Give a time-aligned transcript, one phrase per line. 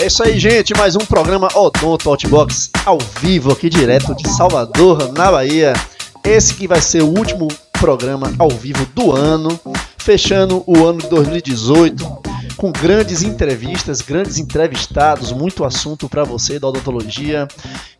[0.00, 0.72] É isso aí, gente.
[0.76, 5.72] Mais um programa Odonto Outbox ao vivo aqui direto de Salvador, na Bahia.
[6.22, 9.58] Esse que vai ser o último programa ao vivo do ano,
[9.98, 12.04] fechando o ano de 2018
[12.56, 17.48] com grandes entrevistas, grandes entrevistados, muito assunto para você da odontologia.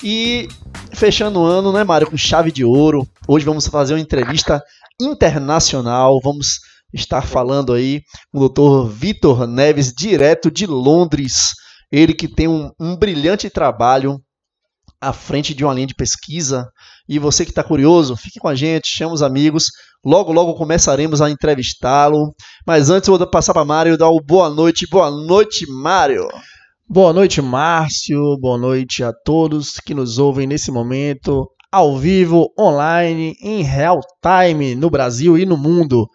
[0.01, 0.47] E
[0.93, 3.09] fechando o ano, né, Mário, com chave de ouro.
[3.27, 4.63] Hoje vamos fazer uma entrevista
[5.01, 6.21] internacional.
[6.23, 6.61] Vamos
[6.95, 8.89] estar falando aí com o Dr.
[8.89, 11.55] Vitor Neves, direto de Londres
[11.91, 14.21] ele que tem um, um brilhante trabalho
[15.01, 16.69] à frente de uma linha de pesquisa.
[17.09, 19.71] E você que está curioso, fique com a gente, chama os amigos.
[20.05, 22.35] Logo, logo começaremos a entrevistá-lo.
[22.67, 24.87] Mas antes vou passar para Mário dar o boa noite.
[24.91, 26.29] Boa noite, Mário.
[26.89, 28.39] Boa noite, Márcio.
[28.41, 34.75] Boa noite a todos que nos ouvem nesse momento, ao vivo, online, em real time,
[34.75, 36.07] no Brasil e no mundo.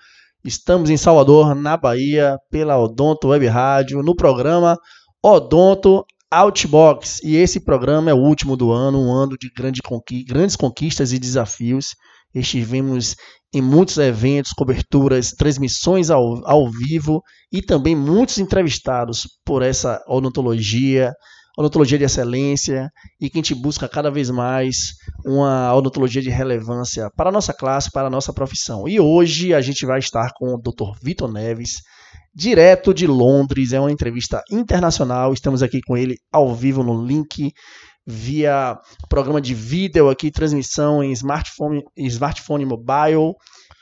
[0.44, 4.78] Estamos em Salvador, na Bahia, pela Odonto Web Rádio, no programa
[5.24, 7.22] Odonto Outbox.
[7.24, 9.82] E esse programa é o último do ano, um ano de grande
[10.28, 11.96] grandes conquistas e desafios.
[12.36, 13.16] Estivemos
[13.54, 17.22] em muitos eventos, coberturas, transmissões ao, ao vivo
[17.52, 21.14] e também muitos entrevistados por essa odontologia,
[21.58, 22.90] odontologia de excelência
[23.22, 27.54] e que a gente busca cada vez mais uma odontologia de relevância para a nossa
[27.54, 28.88] classe, para a nossa profissão.
[28.88, 30.98] E hoje a gente vai estar com o Dr.
[31.02, 31.82] Vitor Neves,
[32.34, 33.74] direto de Londres.
[33.74, 35.34] É uma entrevista internacional.
[35.34, 37.52] Estamos aqui com ele ao vivo no link
[38.06, 43.34] via programa de vídeo aqui, transmissão em smartphone, smartphone mobile.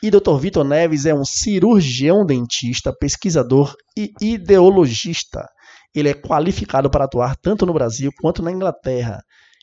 [0.03, 0.37] E Dr.
[0.39, 5.45] Vitor Neves é um cirurgião dentista, pesquisador e ideologista.
[5.93, 9.19] Ele é qualificado para atuar tanto no Brasil quanto na Inglaterra.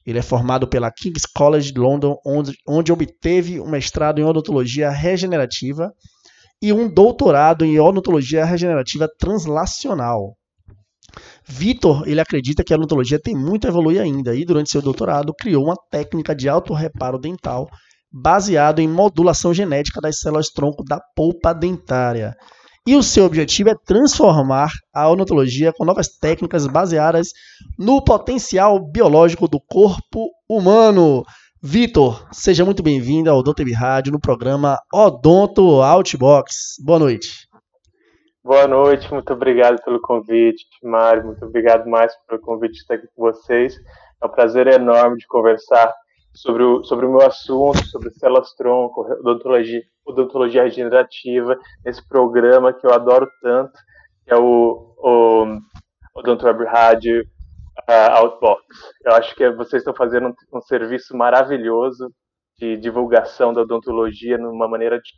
[0.07, 4.91] Ele é formado pela King's College de London, onde, onde obteve um mestrado em odontologia
[4.91, 5.93] regenerativa
[6.61, 10.35] e um doutorado em odontologia regenerativa translacional.
[11.47, 15.35] Vitor, ele acredita que a odontologia tem muito a evoluir ainda e durante seu doutorado
[15.35, 17.69] criou uma técnica de autorreparo dental
[18.11, 22.35] baseado em modulação genética das células tronco da polpa dentária.
[22.87, 27.29] E o seu objetivo é transformar a odontologia com novas técnicas baseadas
[27.79, 31.23] no potencial biológico do corpo humano.
[31.61, 36.77] Vitor, seja muito bem-vindo ao Odonto Rádio no programa Odonto Outbox.
[36.85, 37.49] Boa noite.
[38.45, 41.27] Boa noite, muito obrigado pelo convite, Mário.
[41.27, 43.75] Muito obrigado mais pelo convite de estar aqui com vocês.
[44.23, 45.93] É um prazer enorme de conversar
[46.33, 52.87] sobre o, sobre o meu assunto, sobre células tronco, odontologia, odontologia regenerativa, nesse programa que
[52.87, 53.73] eu adoro tanto,
[54.25, 55.59] que é o, o
[56.15, 57.25] Odonto Web Rádio
[57.89, 58.63] uh, Outbox.
[59.05, 62.13] Eu acho que vocês estão fazendo um, um, serviço maravilhoso
[62.59, 65.13] de divulgação da odontologia numa maneira de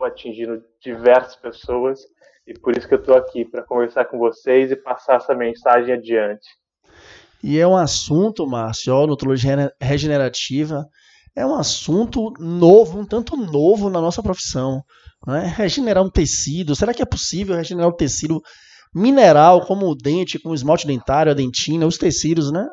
[0.00, 2.00] atingindo diversas pessoas
[2.46, 5.92] e por isso que eu estou aqui para conversar com vocês e passar essa mensagem
[5.92, 6.46] adiante.
[7.42, 10.86] E é um assunto, Márcio, odontologia regenerativa
[11.36, 14.82] é um assunto novo, um tanto novo na nossa profissão.
[15.26, 15.52] Né?
[15.56, 18.42] Regenerar um tecido, será que é possível regenerar um tecido
[18.94, 22.66] mineral, como o dente, como o esmalte dentário, a dentina, os tecidos, né?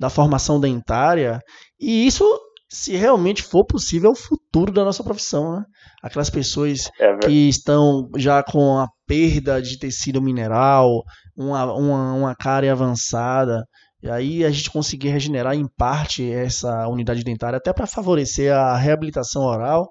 [0.00, 1.40] Da formação dentária.
[1.80, 2.24] E isso,
[2.70, 5.64] se realmente for possível, é o futuro da nossa profissão, né?
[6.02, 11.02] Aquelas pessoas é que estão já com a perda de tecido mineral,
[11.36, 13.64] uma, uma, uma cárie avançada,
[14.02, 18.76] e aí a gente conseguir regenerar em parte essa unidade dentária, até para favorecer a
[18.76, 19.88] reabilitação oral.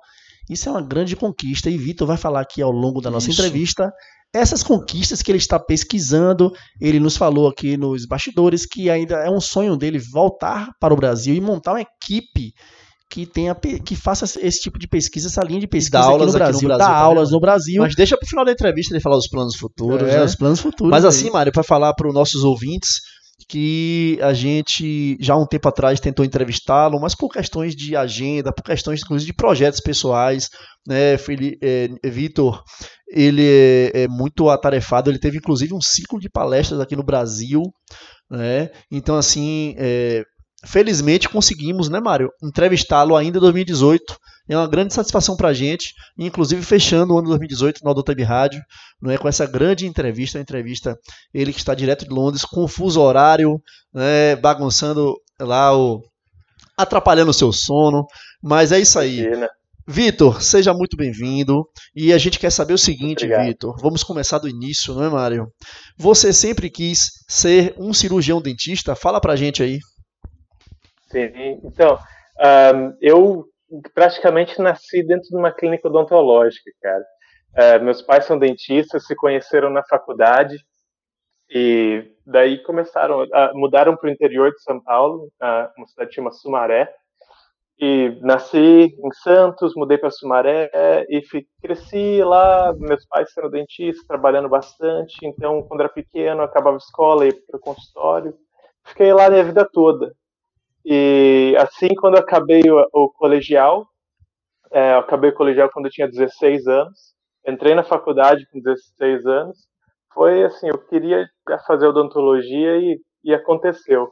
[0.49, 3.39] Isso é uma grande conquista e Vitor vai falar aqui ao longo da nossa Isso.
[3.39, 3.89] entrevista
[4.33, 6.51] essas conquistas que ele está pesquisando.
[6.79, 10.97] Ele nos falou aqui nos bastidores que ainda é um sonho dele voltar para o
[10.97, 12.53] Brasil e montar uma equipe
[13.09, 16.43] que tenha que faça esse tipo de pesquisa, essa linha de pesquisa dá aulas aqui
[16.43, 17.81] no Brasil, Brasil dá aulas no Brasil.
[17.81, 20.23] Mas deixa para o final da entrevista ele falar dos planos futuros, é, né?
[20.23, 20.89] os planos futuros.
[20.89, 23.01] Mas assim, Mário, para falar para os nossos ouvintes,
[23.51, 28.63] que a gente já um tempo atrás tentou entrevistá-lo, mas por questões de agenda, por
[28.63, 30.47] questões inclusive de projetos pessoais,
[30.87, 31.15] né,
[31.61, 32.63] é, Vitor,
[33.09, 37.61] ele é, é, muito atarefado, ele teve inclusive um ciclo de palestras aqui no Brasil,
[38.29, 40.23] né, então assim, é,
[40.65, 44.17] felizmente conseguimos, né, Mário, entrevistá-lo ainda em 2018,
[44.53, 48.61] é uma grande satisfação para a gente, inclusive fechando o ano 2018 no Adulta Rádio,
[49.01, 50.97] não é, com essa grande entrevista, uma entrevista,
[51.33, 53.61] ele que está direto de Londres, confuso horário,
[53.93, 56.01] né, bagunçando lá o...
[56.77, 58.05] atrapalhando o seu sono,
[58.43, 59.25] mas é isso aí.
[59.87, 61.65] Vitor, seja muito bem-vindo.
[61.95, 63.75] E a gente quer saber o seguinte, Vitor.
[63.81, 65.47] Vamos começar do início, não é, Mário?
[65.97, 68.95] Você sempre quis ser um cirurgião dentista?
[68.95, 69.79] Fala pra gente aí.
[71.09, 71.97] Sim, então,
[72.75, 73.50] um, eu
[73.93, 77.05] praticamente nasci dentro de uma clínica odontológica, cara.
[77.51, 80.55] Uh, meus pais são dentistas, se conheceram na faculdade
[81.49, 86.35] e daí começaram, a, mudaram para o interior de São Paulo, a, uma cidade chamada
[86.35, 86.93] Sumaré,
[87.77, 90.69] e nasci em Santos, mudei para Sumaré
[91.09, 96.75] e fui, cresci lá, meus pais sendo dentistas, trabalhando bastante, então quando era pequeno, acabava
[96.75, 98.35] a escola, ia para o consultório,
[98.85, 100.13] fiquei lá minha vida toda.
[100.85, 103.87] E assim, quando eu acabei o, o colegial,
[104.71, 107.13] é, eu acabei o colegial quando eu tinha 16 anos,
[107.47, 109.57] entrei na faculdade com 16 anos,
[110.13, 111.27] foi assim, eu queria
[111.65, 114.11] fazer odontologia e, e aconteceu.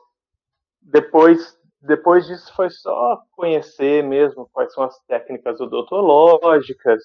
[0.81, 7.01] Depois, depois disso foi só conhecer mesmo quais são as técnicas odontológicas,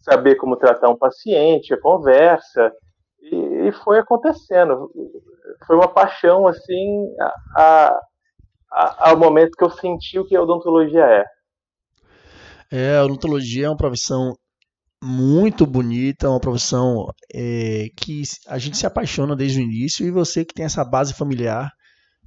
[0.00, 2.72] saber como tratar um paciente, a conversa,
[3.20, 4.90] e, e foi acontecendo.
[5.66, 8.00] Foi uma paixão, assim, a, a,
[8.76, 11.24] ao momento que eu senti o que a odontologia é.
[12.70, 14.34] É, a odontologia é uma profissão
[15.02, 20.44] muito bonita, uma profissão é, que a gente se apaixona desde o início e você
[20.44, 21.70] que tem essa base familiar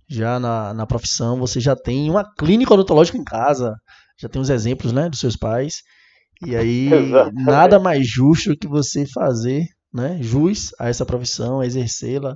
[0.09, 3.75] já na, na profissão, você já tem uma clínica odontológica em casa,
[4.19, 5.83] já tem os exemplos né, dos seus pais,
[6.45, 7.43] e aí Exatamente.
[7.43, 12.35] nada mais justo que você fazer né, jus a essa profissão, exercê-la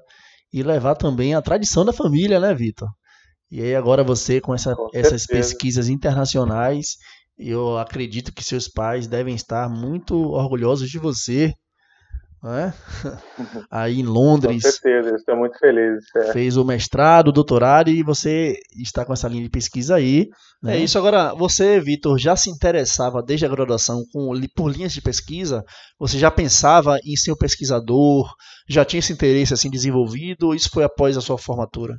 [0.51, 2.89] e levar também a tradição da família, né, Vitor?
[3.53, 6.97] E aí agora você com, essa, com essas pesquisas internacionais
[7.37, 11.53] eu acredito que seus pais devem estar muito orgulhosos de você.
[12.41, 12.73] Né?
[13.71, 14.63] Aí em Londres.
[14.63, 16.03] Com certeza, estou muito feliz.
[16.17, 16.33] É.
[16.33, 20.27] Fez o mestrado, o doutorado e você está com essa linha de pesquisa aí.
[20.61, 20.75] Né?
[20.75, 20.97] É isso.
[20.97, 25.63] Agora, você, Vitor, já se interessava desde a graduação com, por linhas de pesquisa?
[25.97, 28.29] Você já pensava em ser um pesquisador?
[28.67, 30.47] Já tinha esse interesse assim desenvolvido?
[30.47, 31.95] Ou isso foi após a sua formatura?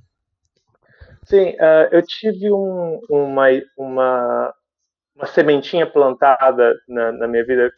[1.26, 4.54] Sim, uh, eu tive um, uma, uma
[5.14, 7.72] uma sementinha plantada na, na minha vida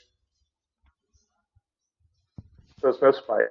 [2.81, 3.51] pelos meus pais.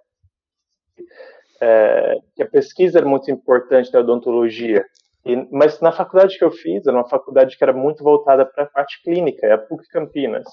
[1.61, 4.85] É, que a pesquisa era muito importante da odontologia.
[5.25, 8.63] E, mas na faculdade que eu fiz, era uma faculdade que era muito voltada para
[8.63, 10.45] a parte clínica, é a PUC Campinas.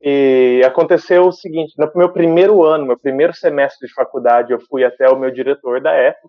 [0.00, 4.84] E aconteceu o seguinte: no meu primeiro ano, meu primeiro semestre de faculdade, eu fui
[4.84, 6.28] até o meu diretor da época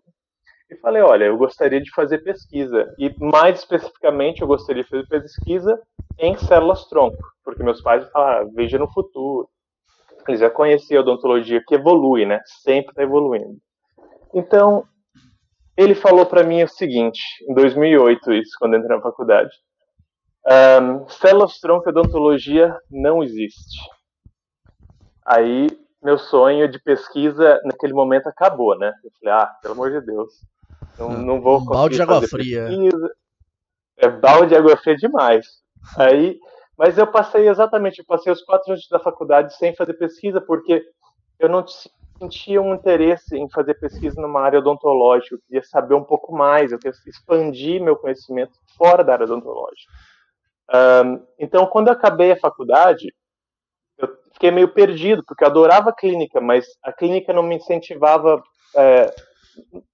[0.69, 2.94] e falei: olha, eu gostaria de fazer pesquisa.
[2.97, 5.81] E mais especificamente, eu gostaria de fazer pesquisa
[6.19, 9.50] em células-tronco, porque meus pais falaram: ah, veja no futuro.
[10.27, 12.41] Eles já conheciam a odontologia que evolui, né?
[12.63, 13.59] Sempre está evoluindo.
[14.33, 14.83] Então,
[15.77, 19.51] ele falou para mim o seguinte, em 2008, isso, quando entrei na faculdade:
[20.81, 23.79] um, células-tronco e odontologia não existe.
[25.23, 25.68] Aí,
[26.03, 28.94] meu sonho de pesquisa naquele momento acabou, né?
[29.03, 30.31] Eu falei, ah, pelo amor de Deus,
[30.97, 32.68] não, não vou um balde de água fria.
[32.68, 33.12] Pesquisa.
[33.97, 35.45] É balde de água fria demais.
[35.97, 36.39] Aí,
[36.77, 40.83] mas eu passei exatamente, eu passei os quatro anos da faculdade sem fazer pesquisa, porque
[41.39, 41.65] eu não
[42.19, 45.36] sentia um interesse em fazer pesquisa numa área odontológica.
[45.36, 49.92] Eu queria saber um pouco mais, eu queria expandir meu conhecimento fora da área odontológica.
[50.74, 53.13] Um, então, quando eu acabei a faculdade,
[53.97, 58.44] eu fiquei meio perdido, porque eu adorava a clínica, mas a clínica não me incentivava
[58.75, 59.13] é,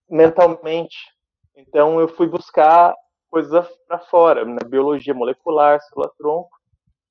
[0.10, 0.98] mentalmente.
[1.56, 2.94] Então eu fui buscar
[3.30, 6.50] coisas para fora, na biologia molecular, célula-tronco,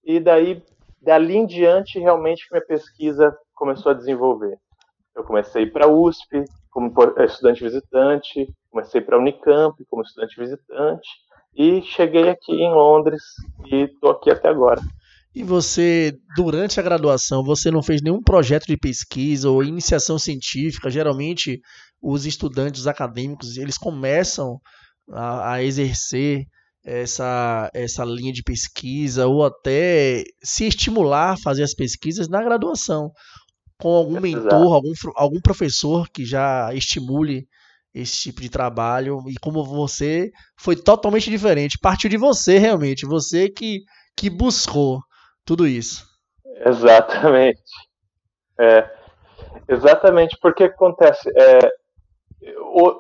[0.05, 0.63] e daí
[1.01, 4.59] dali em diante realmente minha pesquisa começou a desenvolver.
[5.15, 6.93] Eu comecei para a USP como
[7.25, 11.09] estudante visitante, comecei para a Unicamp como estudante visitante
[11.55, 13.23] e cheguei aqui em Londres
[13.67, 14.81] e estou aqui até agora.
[15.35, 20.91] E você, durante a graduação, você não fez nenhum projeto de pesquisa ou iniciação científica?
[20.91, 21.61] Geralmente,
[22.03, 24.59] os estudantes acadêmicos, eles começam
[25.13, 26.45] a, a exercer
[26.85, 33.13] essa, essa linha de pesquisa ou até se estimular a fazer as pesquisas na graduação,
[33.81, 37.47] com algum mentor, algum, algum professor que já estimule
[37.95, 39.23] esse tipo de trabalho.
[39.29, 43.81] E como você foi totalmente diferente, partiu de você realmente, você que,
[44.17, 45.01] que buscou
[45.45, 46.07] tudo isso.
[46.65, 47.63] Exatamente.
[48.59, 48.91] É,
[49.69, 51.31] exatamente porque acontece.
[51.37, 51.59] É,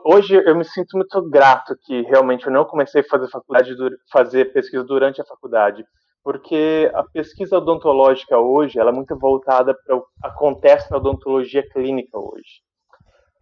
[0.04, 3.74] hoje eu me sinto muito grato que realmente eu não comecei a fazer faculdade,
[4.12, 5.84] fazer pesquisa durante a faculdade,
[6.22, 11.66] porque a pesquisa odontológica hoje ela é muito voltada para o que acontece na odontologia
[11.68, 12.62] clínica hoje.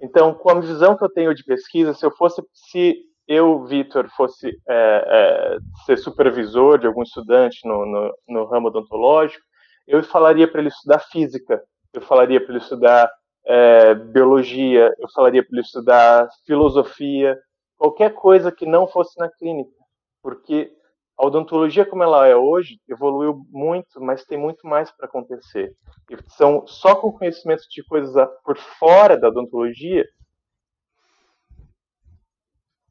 [0.00, 2.96] Então, com a visão que eu tenho de pesquisa, se eu fosse, se
[3.28, 9.44] eu, Vitor, fosse é, é, ser supervisor de algum estudante no, no, no ramo odontológico,
[9.86, 13.10] eu falaria para ele estudar física, eu falaria para ele estudar
[13.46, 17.38] é, biologia, eu falaria para ele estudar filosofia,
[17.76, 19.70] qualquer coisa que não fosse na clínica,
[20.22, 20.72] porque
[21.18, 25.74] a odontologia como ela é hoje evoluiu muito, mas tem muito mais para acontecer.
[26.10, 30.06] E são só com conhecimento de coisas por fora da odontologia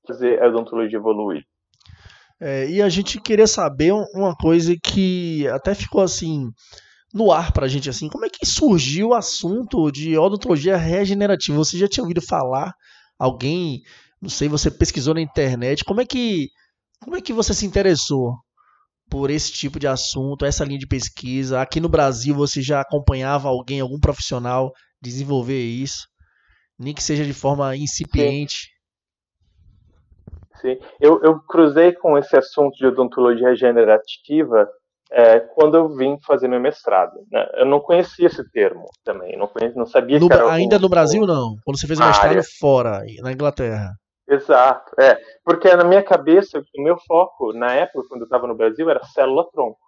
[0.07, 1.43] fazer a odontologia evoluir.
[2.39, 6.49] É, e a gente queria saber uma coisa que até ficou assim
[7.13, 11.57] no ar pra gente assim, como é que surgiu o assunto de odontologia regenerativa?
[11.57, 12.73] Você já tinha ouvido falar?
[13.17, 13.81] Alguém,
[14.21, 16.49] não sei, você pesquisou na internet, como é que
[16.99, 18.35] como é que você se interessou
[19.09, 21.61] por esse tipo de assunto, essa linha de pesquisa?
[21.61, 24.71] Aqui no Brasil você já acompanhava alguém, algum profissional
[25.01, 26.07] desenvolver isso?
[26.77, 28.69] Nem que seja de forma incipiente.
[30.61, 30.77] Sim.
[30.99, 34.67] Eu, eu cruzei com esse assunto de odontologia regenerativa
[35.11, 37.13] é, quando eu vim fazer meu mestrado.
[37.31, 37.47] Né?
[37.55, 40.89] Eu não conhecia esse termo também, não, conhecia, não sabia no, que era Ainda no
[40.89, 41.55] Brasil, não?
[41.63, 42.43] Quando você fez o mestrado área.
[42.59, 43.93] fora, na Inglaterra.
[44.29, 45.17] Exato, é.
[45.43, 49.01] Porque na minha cabeça, o meu foco, na época, quando eu estava no Brasil, era
[49.05, 49.79] célula-tronco.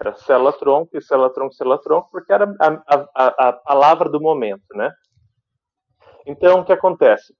[0.00, 4.90] Era célula-tronco e célula-tronco, célula-tronco, porque era a, a, a, palavra do momento, né?
[6.26, 7.32] Então, o que acontece?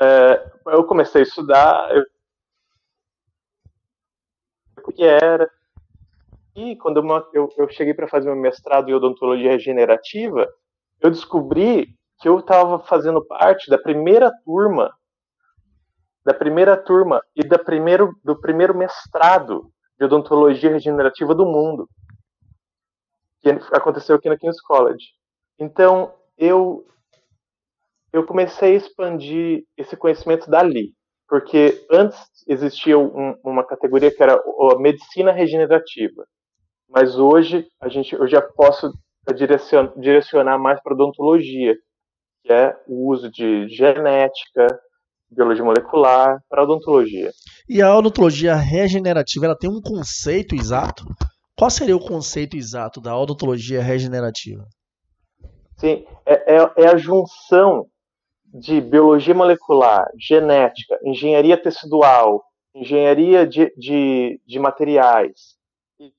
[0.00, 2.04] É, eu comecei a estudar, eu...
[4.84, 5.50] o que era,
[6.54, 6.98] e quando
[7.32, 10.48] eu, eu cheguei para fazer meu mestrado em odontologia regenerativa,
[11.00, 14.92] eu descobri que eu estava fazendo parte da primeira turma
[16.28, 21.88] da primeira turma e da primeiro, do primeiro mestrado de odontologia regenerativa do mundo,
[23.40, 25.06] que aconteceu aqui na King's College.
[25.58, 26.86] Então, eu,
[28.12, 30.92] eu comecei a expandir esse conhecimento dali,
[31.28, 36.24] porque antes existia um, uma categoria que era a medicina regenerativa,
[36.88, 38.90] mas hoje a gente, eu já posso
[39.34, 41.74] direcionar, direcionar mais para odontologia,
[42.42, 44.66] que é o uso de genética,
[45.30, 47.30] biologia molecular para odontologia.
[47.68, 51.04] E a odontologia regenerativa, ela tem um conceito exato?
[51.54, 54.64] Qual seria o conceito exato da odontologia regenerativa?
[55.76, 57.86] Sim, é, é, é a junção
[58.52, 62.42] de biologia molecular, genética, engenharia tecidual,
[62.74, 65.56] engenharia de, de, de materiais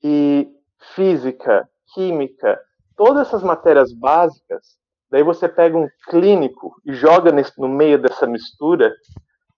[0.02, 0.48] e
[0.94, 2.60] física, química,
[2.96, 8.26] todas essas matérias básicas Daí você pega um clínico e joga nesse, no meio dessa
[8.26, 8.94] mistura,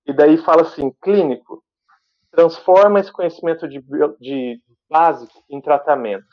[0.06, 1.62] e daí fala assim: clínico,
[2.30, 3.84] transforma esse conhecimento de,
[4.18, 6.24] de básico em tratamento.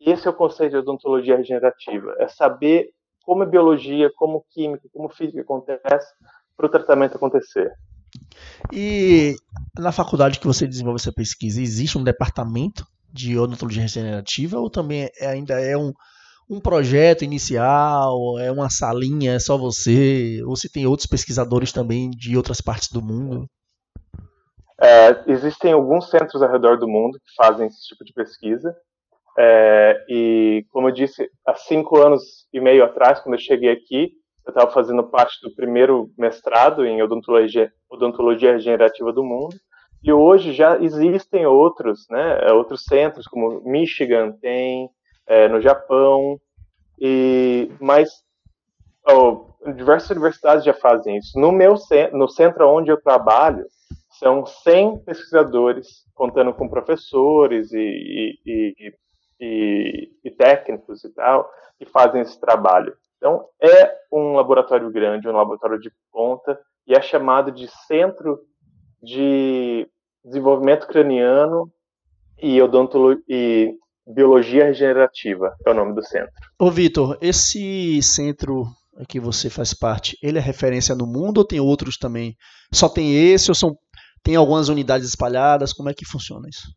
[0.00, 2.90] Esse é o conceito de odontologia regenerativa: é saber
[3.28, 6.06] como a biologia, como química, como física acontece
[6.56, 7.70] para o tratamento acontecer.
[8.72, 9.34] E
[9.78, 15.10] na faculdade que você desenvolve essa pesquisa, existe um departamento de odontologia regenerativa ou também
[15.20, 15.92] é, ainda é um,
[16.48, 22.08] um projeto inicial, é uma salinha, é só você, ou se tem outros pesquisadores também
[22.08, 23.46] de outras partes do mundo?
[24.80, 28.74] É, existem alguns centros ao redor do mundo que fazem esse tipo de pesquisa.
[29.40, 34.10] É, e, como eu disse, há cinco anos e meio atrás, quando eu cheguei aqui,
[34.44, 39.54] eu estava fazendo parte do primeiro mestrado em odontologia, odontologia regenerativa do mundo.
[40.02, 44.88] E hoje já existem outros, né, outros centros, como Michigan tem,
[45.26, 46.40] é, no Japão,
[47.00, 48.08] e mas
[49.06, 51.38] oh, diversas universidades já fazem isso.
[51.38, 51.74] No meu
[52.12, 53.64] no centro onde eu trabalho,
[54.18, 58.92] são 100 pesquisadores, contando com professores e, e, e,
[59.40, 62.96] e, técnicos e tal, que fazem esse trabalho.
[63.16, 68.40] Então, é um laboratório grande, um laboratório de ponta, e é chamado de Centro
[69.02, 69.88] de
[70.24, 71.70] Desenvolvimento Craniano
[72.40, 72.58] e,
[73.28, 73.74] e
[74.06, 76.32] Biologia Regenerativa é o nome do centro.
[76.58, 78.66] Ô Vitor, esse centro
[79.08, 82.34] que você faz parte, ele é referência no mundo ou tem outros também?
[82.72, 83.76] Só tem esse ou são,
[84.22, 85.72] tem algumas unidades espalhadas?
[85.72, 86.68] Como é que funciona isso?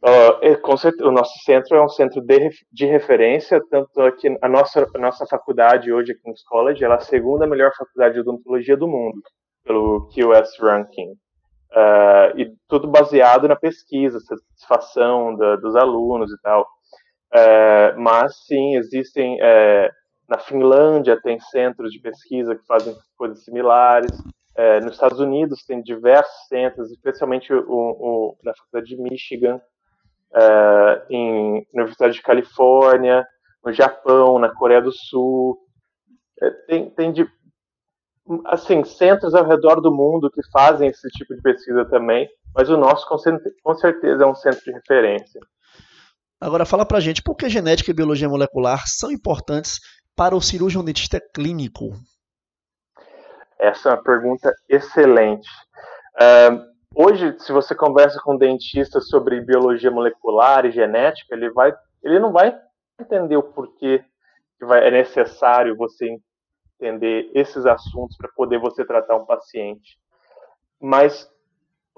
[0.00, 4.86] Uh, o nosso centro é um centro de, de referência, tanto é que a nossa,
[4.94, 8.76] a nossa faculdade hoje aqui no College ela é a segunda melhor faculdade de odontologia
[8.76, 9.20] do mundo,
[9.64, 11.14] pelo QS Ranking.
[11.70, 16.62] Uh, e tudo baseado na pesquisa, satisfação da, dos alunos e tal.
[17.34, 19.36] Uh, mas sim, existem.
[19.36, 19.90] Uh,
[20.28, 24.10] na Finlândia tem centros de pesquisa que fazem coisas similares.
[24.82, 29.58] nos Estados Unidos tem diversos centros, especialmente o, o na Faculdade de Michigan,
[31.10, 33.26] em, na Universidade de Califórnia,
[33.64, 35.58] no Japão, na Coreia do Sul.
[36.66, 37.28] tem, tem de,
[38.46, 42.76] assim, centros ao redor do mundo que fazem esse tipo de pesquisa também, mas o
[42.76, 45.40] nosso com certeza é um centro de referência.
[46.40, 49.80] Agora fala pra gente por que genética e biologia molecular são importantes
[50.14, 51.90] para o cirurgião dentista clínico?
[53.58, 55.48] Essa é uma pergunta excelente.
[56.14, 56.62] Uh,
[56.94, 62.18] hoje, se você conversa com um dentista sobre biologia molecular e genética, ele, vai, ele
[62.18, 62.56] não vai
[63.00, 64.04] entender o porquê
[64.58, 66.18] que vai, é necessário você
[66.80, 69.98] entender esses assuntos para poder você tratar um paciente.
[70.80, 71.28] mas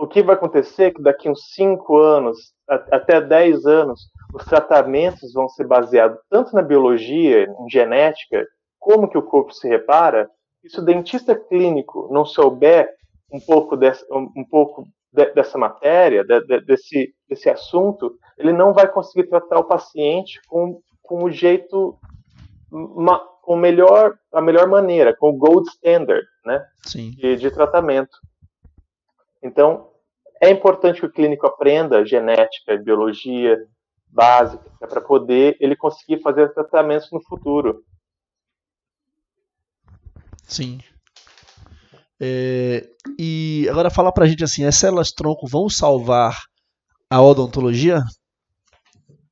[0.00, 5.34] o que vai acontecer é que daqui uns 5 anos, até 10 anos, os tratamentos
[5.34, 8.46] vão ser baseados tanto na biologia, em genética,
[8.78, 10.30] como que o corpo se repara.
[10.64, 12.90] E se o dentista clínico não souber
[13.32, 18.72] um pouco, desse, um pouco de, dessa matéria, de, de, desse, desse assunto, ele não
[18.72, 21.98] vai conseguir tratar o paciente com, com o jeito,
[23.42, 26.64] com melhor, a melhor maneira, com o gold standard né,
[27.16, 28.16] de, de tratamento.
[29.42, 29.90] Então,
[30.40, 33.58] é importante que o clínico aprenda genética, biologia
[34.08, 37.84] básica, para poder ele conseguir fazer tratamentos no futuro.
[40.44, 40.80] Sim.
[42.20, 42.86] É,
[43.18, 46.36] e agora fala pra gente assim, as células tronco vão salvar
[47.08, 48.00] a odontologia?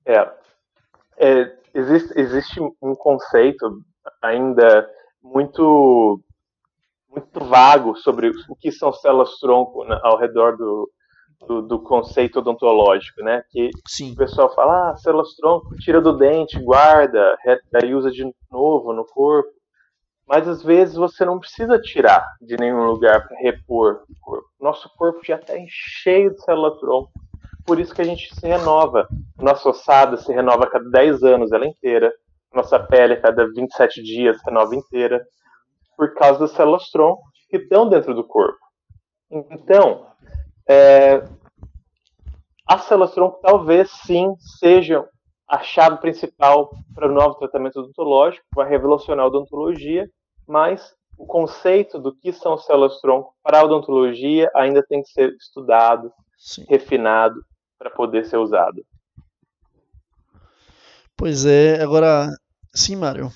[0.06, 0.30] É,
[1.18, 3.82] é existe, existe um conceito
[4.22, 4.88] ainda
[5.22, 6.20] muito
[7.10, 10.90] muito vago sobre o que são células tronco né, ao redor do,
[11.46, 13.42] do, do, conceito odontológico, né?
[13.50, 14.12] Que Sim.
[14.12, 17.36] o pessoal fala, ah, células tronco, tira do dente, guarda,
[17.72, 19.57] daí usa de novo no corpo.
[20.28, 24.48] Mas às vezes você não precisa tirar de nenhum lugar para repor o corpo.
[24.60, 27.10] Nosso corpo já está cheio de célula tronco.
[27.64, 29.08] Por isso que a gente se renova.
[29.38, 32.12] Nossa ossada se renova a cada 10 anos, ela inteira.
[32.52, 35.24] Nossa pele a cada 27 dias renova inteira.
[35.96, 38.58] Por causa das células tronco que estão dentro do corpo.
[39.30, 40.06] Então,
[40.68, 41.22] é,
[42.66, 45.06] as células tronco talvez sim sejam
[45.48, 50.06] a chave principal para o novo tratamento odontológico, vai revolucionar a odontologia,
[50.48, 55.34] mas o conceito do que são células tronco para a odontologia ainda tem que ser
[55.34, 56.64] estudado, sim.
[56.68, 57.44] refinado
[57.78, 58.84] para poder ser usado.
[61.16, 62.28] Pois é, agora
[62.74, 63.30] sim, Mário.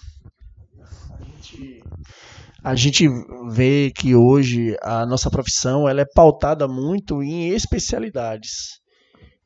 [2.65, 3.09] A gente
[3.51, 8.81] vê que hoje a nossa profissão ela é pautada muito em especialidades.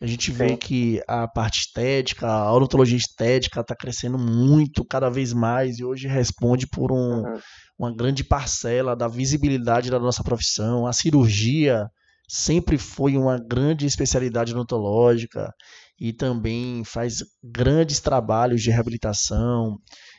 [0.00, 0.56] A gente vê Sim.
[0.56, 6.06] que a parte estética, a odontologia estética está crescendo muito, cada vez mais, e hoje
[6.06, 7.40] responde por um, uhum.
[7.78, 10.86] uma grande parcela da visibilidade da nossa profissão.
[10.86, 11.86] A cirurgia
[12.28, 15.50] sempre foi uma grande especialidade odontológica
[15.98, 19.78] e também faz grandes trabalhos de reabilitação,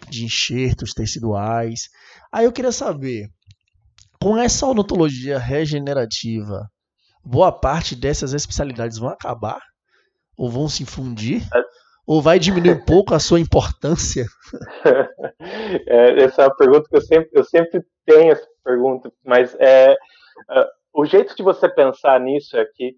[0.10, 1.82] de enxertos teciduais.
[2.34, 3.28] Aí eu queria saber,
[4.20, 6.68] com essa odontologia regenerativa,
[7.24, 9.60] boa parte dessas especialidades vão acabar?
[10.38, 11.42] Ou vão se fundir?
[11.54, 11.64] É.
[12.06, 14.26] Ou vai diminuir um pouco a sua importância?
[15.90, 19.94] É, essa é uma pergunta que eu sempre, eu sempre tenho essa pergunta, mas é,
[19.94, 22.96] uh, o jeito de você pensar nisso é que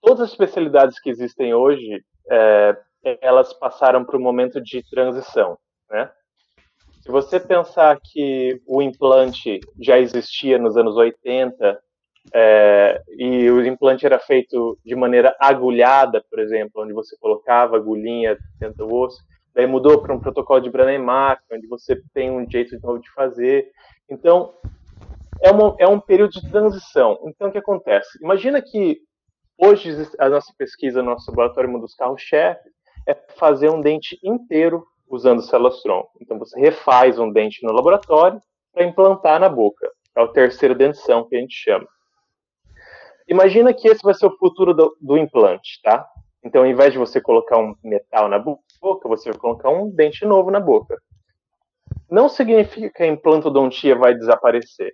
[0.00, 2.76] todas as especialidades que existem hoje, é,
[3.20, 5.58] elas passaram por um momento de transição,
[5.90, 6.10] né?
[7.02, 11.80] Se você pensar que o implante já existia nos anos 80
[12.32, 18.38] é, e o implante era feito de maneira agulhada, por exemplo, onde você colocava agulhinha
[18.58, 19.22] dentro do osso,
[19.54, 23.70] daí mudou para um protocolo de Brandemark, onde você tem um jeito novo de fazer.
[24.08, 24.54] Então,
[25.40, 27.18] é, uma, é um período de transição.
[27.24, 28.18] Então, o que acontece?
[28.22, 29.00] Imagina que
[29.58, 32.70] hoje a nossa pesquisa, nosso laboratório, um dos carros-chefe,
[33.06, 36.10] é fazer um dente inteiro usando células-tronco.
[36.20, 38.40] Então você refaz um dente no laboratório
[38.72, 39.90] para implantar na boca.
[40.16, 41.86] É o terceiro dentição que a gente chama.
[43.28, 46.06] Imagina que esse vai ser o futuro do, do implante, tá?
[46.44, 50.24] Então, ao invés de você colocar um metal na boca, você vai colocar um dente
[50.24, 50.96] novo na boca.
[52.10, 54.92] Não significa que a implantodontia vai desaparecer.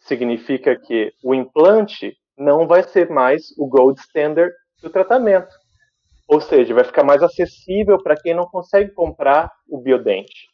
[0.00, 5.54] Significa que o implante não vai ser mais o gold standard do tratamento.
[6.28, 10.48] Ou seja, vai ficar mais acessível para quem não consegue comprar o biodente.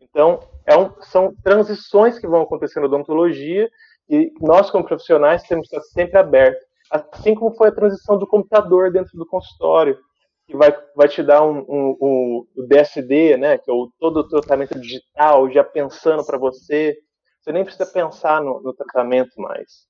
[0.00, 3.70] Então, é um, são transições que vão acontecer na odontologia
[4.12, 6.62] e nós, como profissionais, temos que estar sempre abertos.
[6.90, 9.98] Assim como foi a transição do computador dentro do consultório,
[10.46, 14.18] que vai, vai te dar um, um, um o DSD, né, que é o, todo
[14.18, 16.94] o tratamento digital, já pensando para você.
[17.40, 19.86] Você nem precisa pensar no, no tratamento mais.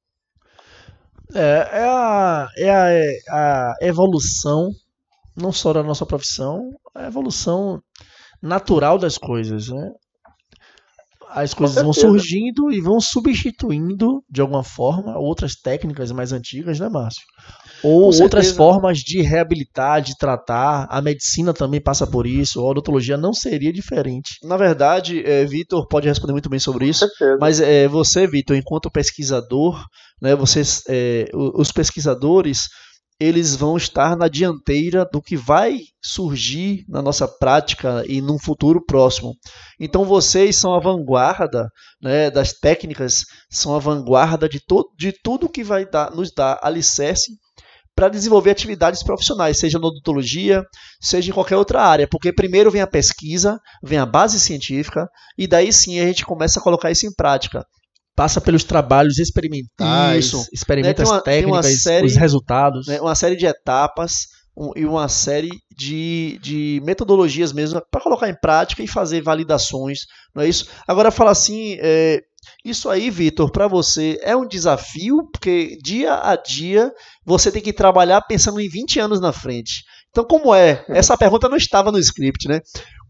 [1.34, 4.70] É, é, a, é a, é a evolução
[5.36, 7.82] não só da nossa profissão, a evolução
[8.40, 9.92] natural das coisas, né?
[11.34, 16.88] As coisas vão surgindo e vão substituindo, de alguma forma, outras técnicas mais antigas, né,
[16.88, 17.22] Márcio?
[17.82, 20.86] Ou outras formas de reabilitar, de tratar.
[20.90, 22.60] A medicina também passa por isso.
[22.60, 24.36] A odontologia não seria diferente.
[24.42, 27.08] Na verdade, é, Vitor pode responder muito bem sobre isso.
[27.40, 29.82] Mas é, você, Vitor, enquanto pesquisador,
[30.20, 32.68] né, vocês, é, os pesquisadores
[33.18, 38.84] eles vão estar na dianteira do que vai surgir na nossa prática e num futuro
[38.84, 39.36] próximo.
[39.78, 41.68] Então vocês são a vanguarda
[42.00, 44.60] né, das técnicas, são a vanguarda de,
[44.98, 47.32] de tudo que vai dar, nos dar alicerce
[47.94, 50.64] para desenvolver atividades profissionais, seja na odontologia,
[51.00, 55.46] seja em qualquer outra área, porque primeiro vem a pesquisa, vem a base científica, e
[55.46, 57.64] daí sim a gente começa a colocar isso em prática
[58.14, 60.46] passa pelos trabalhos experimentais, Isso.
[60.52, 62.86] experimenta né, uma, técnicas, série, os resultados.
[62.86, 68.28] Né, uma série de etapas um, e uma série de, de metodologias mesmo para colocar
[68.28, 70.00] em prática e fazer validações,
[70.34, 70.68] não é isso?
[70.86, 72.20] Agora fala assim, é,
[72.64, 76.92] isso aí, Vitor, para você é um desafio, porque dia a dia
[77.24, 79.82] você tem que trabalhar pensando em 20 anos na frente.
[80.10, 80.84] Então, como é?
[80.90, 82.60] Essa pergunta não estava no script, né?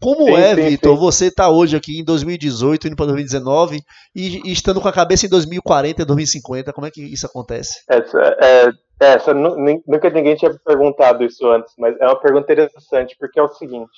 [0.03, 3.79] Como sim, é, Vitor, você está hoje aqui em 2018, indo para 2019
[4.13, 6.73] e, e, estando com a cabeça em 2040, 2050?
[6.73, 7.85] Como é que isso acontece?
[7.89, 13.39] Essa, é, essa, nunca ninguém tinha perguntado isso antes, mas é uma pergunta interessante, porque
[13.39, 13.97] é o seguinte: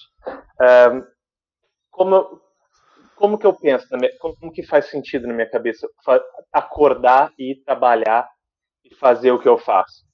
[0.61, 1.01] é,
[1.89, 2.39] como,
[3.15, 5.87] como que eu penso, minha, como que faz sentido na minha cabeça
[6.53, 8.29] acordar e trabalhar
[8.83, 10.05] e fazer o que eu faço?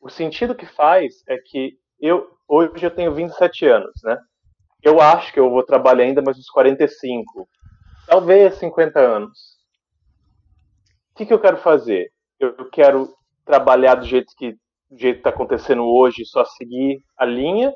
[0.00, 4.16] O sentido que faz é que eu hoje eu tenho 27 anos, né?
[4.86, 7.48] Eu acho que eu vou trabalhar ainda mais uns 45,
[8.06, 9.56] talvez 50 anos.
[11.10, 12.12] O que, que eu quero fazer?
[12.38, 13.12] Eu quero
[13.44, 14.52] trabalhar do jeito que
[14.88, 17.74] do jeito está acontecendo hoje, só seguir a linha,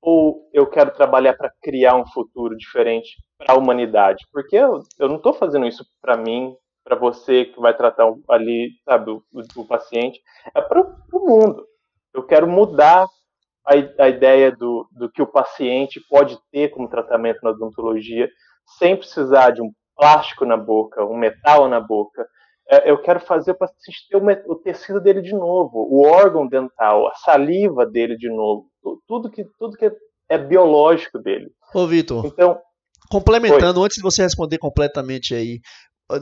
[0.00, 4.24] ou eu quero trabalhar para criar um futuro diferente para a humanidade?
[4.30, 8.70] Porque eu, eu não estou fazendo isso para mim, para você que vai tratar ali,
[8.84, 9.24] sabe, o,
[9.56, 10.22] o paciente,
[10.54, 11.66] é para o mundo.
[12.14, 13.08] Eu quero mudar
[13.66, 18.28] a, a ideia do, do que o paciente pode ter como tratamento na odontologia,
[18.78, 22.26] sem precisar de um plástico na boca, um metal na boca.
[22.70, 27.06] É, eu quero fazer o paciente ter o, tecido dele de novo, o órgão dental,
[27.06, 28.66] a saliva dele de novo,
[29.06, 29.90] tudo que, tudo que
[30.28, 31.50] é biológico dele.
[31.74, 32.24] Ô, Vitor.
[32.26, 32.58] Então,
[33.10, 35.60] complementando, antes de você responder completamente aí,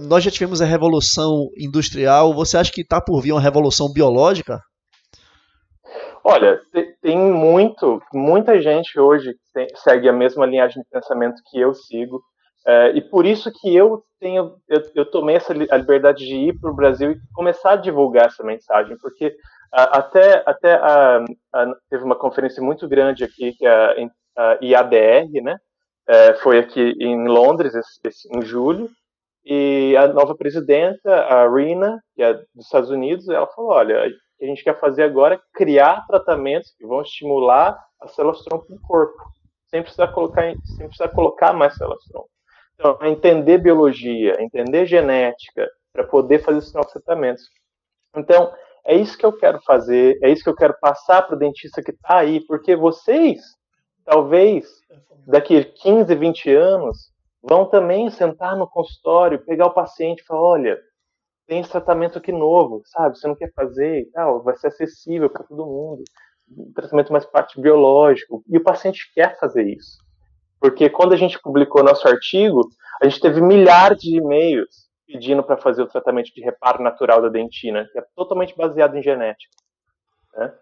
[0.00, 2.35] nós já tivemos a revolução industrial.
[2.35, 4.61] Você acha que está por vir uma revolução biológica?
[6.25, 6.61] Olha,
[7.01, 12.23] tem muito, muita gente hoje tem, segue a mesma linhagem de pensamento que eu sigo,
[12.65, 16.59] é, e por isso que eu tenho, eu, eu tomei essa a liberdade de ir
[16.61, 19.35] para o Brasil e começar a divulgar essa mensagem, porque
[19.73, 25.43] a, até, até a, a, teve uma conferência muito grande aqui, que é a, IADR,
[25.43, 25.57] né?
[26.09, 28.89] É, foi aqui em Londres, esse, esse, em julho,
[29.45, 34.09] e a nova presidenta, a Rina, que é dos Estados Unidos, ela falou, olha,
[34.42, 38.66] que a gente quer fazer agora é criar tratamentos que vão estimular as células tronco
[38.68, 39.22] no corpo,
[39.68, 42.28] sem precisar colocar, sem precisar colocar mais células tronco.
[42.74, 47.44] Então, é entender biologia, entender genética, para poder fazer esses novos tratamentos.
[48.16, 48.52] Então,
[48.85, 51.81] é isso que eu quero fazer, é isso que eu quero passar para o dentista
[51.81, 53.40] que está aí, porque vocês,
[54.05, 54.66] talvez,
[55.24, 60.81] daqui 15, 20 anos, vão também sentar no consultório, pegar o paciente e falar: olha,
[61.46, 63.18] tem esse tratamento aqui novo, sabe?
[63.18, 66.02] Você não quer fazer e tal, vai ser acessível para todo mundo.
[66.50, 68.42] Um tratamento mais parte biológico.
[68.48, 69.98] E o paciente quer fazer isso.
[70.61, 72.61] Porque quando a gente publicou nosso artigo,
[73.00, 77.28] a gente teve milhares de e-mails pedindo para fazer o tratamento de reparo natural da
[77.28, 79.55] dentina, que é totalmente baseado em genética.
[80.37, 80.52] Né?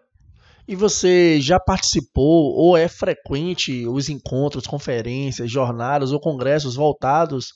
[0.67, 7.53] E você já participou ou é frequente os encontros, conferências, jornadas ou congressos voltados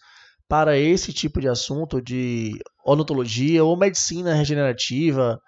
[0.47, 2.53] para esse tipo de assunto de
[2.86, 5.39] odontologia ou medicina regenerativa,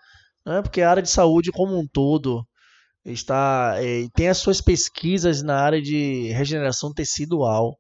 [0.46, 0.62] né?
[0.62, 2.44] porque a área de saúde como um todo
[3.06, 7.78] está é, tem as suas pesquisas na área de regeneração tecidual.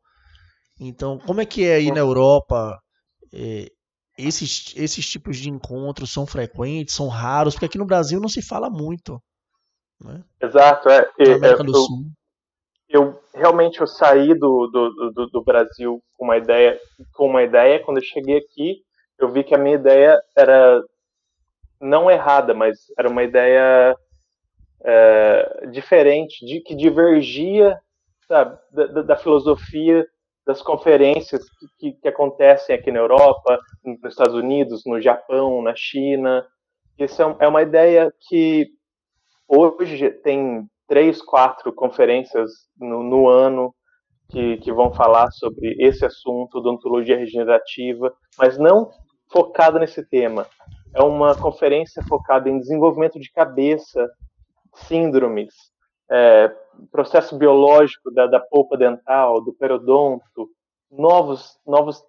[0.80, 2.78] Então, como é que é aí na Europa?
[3.34, 3.68] É,
[4.18, 8.42] esses, esses tipos de encontros são frequentes, são raros, porque aqui no Brasil não se
[8.42, 9.22] fala muito.
[10.00, 10.24] Né?
[10.42, 11.10] Exato, é.
[11.20, 12.12] Na América é, do Sul
[12.90, 16.80] eu realmente eu saí do, do, do, do, Brasil com uma ideia
[17.14, 17.84] com uma ideia.
[17.84, 18.82] Quando eu cheguei aqui
[19.20, 20.82] eu vi que a minha ideia era
[21.80, 23.96] não errada mas era uma ideia
[24.84, 27.78] é, diferente de que divergia
[28.28, 30.06] sabe, da, da filosofia
[30.46, 31.44] das conferências
[31.78, 36.46] que, que, acontecem aqui na Europa nos Estados Unidos no Japão na China.
[36.98, 38.70] Isso é, é uma ideia que
[39.46, 43.74] hoje tem três, quatro conferências no, no ano
[44.30, 48.90] que, que, vão falar sobre esse assunto, odontologia regenerativa, mas não
[49.32, 50.48] focada nesse tema.
[50.94, 54.10] É uma conferência focada em desenvolvimento de cabeça,
[54.74, 55.54] síndromes,
[56.10, 56.54] é,
[56.92, 60.50] processo biológico da, da polpa dental, do periodonto,
[60.92, 62.04] novos, novos,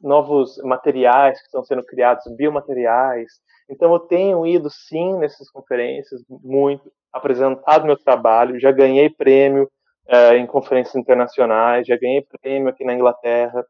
[0.00, 3.32] novos materiais que estão sendo criados, biomateriais.
[3.68, 9.70] Então, eu tenho ido, sim, nessas conferências, muito, apresentado meu trabalho, já ganhei prêmio
[10.08, 13.64] é, em conferências internacionais, já ganhei prêmio aqui na Inglaterra,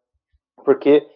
[0.64, 1.07] porque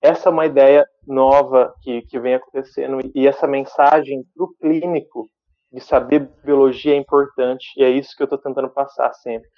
[0.00, 5.28] essa é uma ideia nova que, que vem acontecendo e essa mensagem para o clínico
[5.72, 9.48] de saber biologia é importante e é isso que eu estou tentando passar sempre.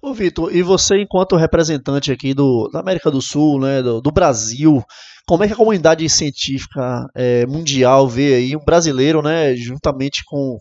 [0.00, 4.12] Ô Vitor, e você enquanto representante aqui do, da América do Sul, né, do, do
[4.12, 4.84] Brasil,
[5.26, 10.58] como é que a comunidade científica é, mundial vê aí um brasileiro, né, juntamente com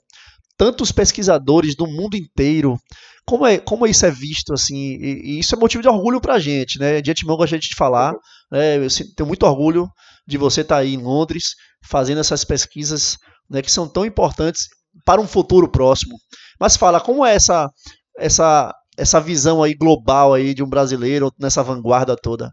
[0.57, 2.77] tantos pesquisadores do mundo inteiro,
[3.25, 6.35] como, é, como isso é visto assim, e, e isso é motivo de orgulho para
[6.35, 8.13] a gente, né, de antemão gostaria de falar,
[8.51, 9.89] né, eu tenho muito orgulho
[10.25, 13.17] de você estar tá aí em Londres, fazendo essas pesquisas,
[13.49, 14.67] né, que são tão importantes
[15.05, 16.15] para um futuro próximo.
[16.59, 17.69] Mas fala, como é essa,
[18.17, 22.51] essa essa visão aí global aí de um brasileiro nessa vanguarda toda?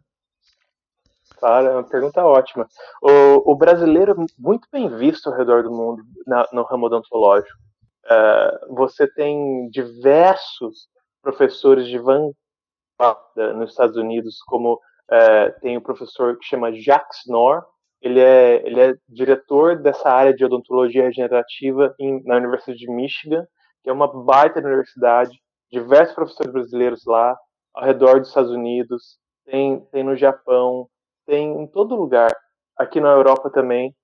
[1.38, 2.68] Claro, é uma pergunta ótima.
[3.02, 7.58] O, o brasileiro é muito bem visto ao redor do mundo na, no ramo odontológico.
[8.04, 10.88] Uh, você tem diversos
[11.22, 17.62] professores de vanguarda nos Estados Unidos, como uh, tem o professor que chama Jacques Knorr,
[18.02, 23.46] ele é, ele é diretor dessa área de odontologia regenerativa em, na Universidade de Michigan,
[23.82, 25.38] que é uma baita universidade
[25.70, 27.36] diversos professores brasileiros lá,
[27.74, 30.88] ao redor dos Estados Unidos, tem, tem no Japão,
[31.26, 32.30] tem em todo lugar,
[32.76, 33.94] aqui na Europa também.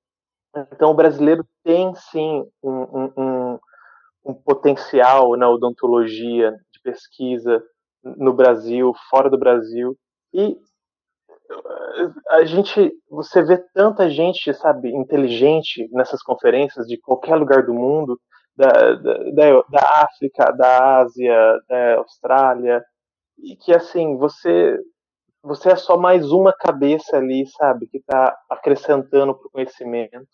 [0.72, 3.58] Então, o brasileiro tem sim um, um,
[4.24, 7.62] um, potencial na odontologia de pesquisa
[8.02, 9.96] no Brasil, fora do Brasil.
[10.32, 10.56] E
[12.30, 18.18] a gente, você vê tanta gente, sabe, inteligente nessas conferências de qualquer lugar do mundo,
[18.56, 22.82] da, da, da África, da Ásia, da Austrália,
[23.38, 24.78] e que assim, você
[25.46, 30.26] você é só mais uma cabeça ali, sabe, que está acrescentando para o conhecimento.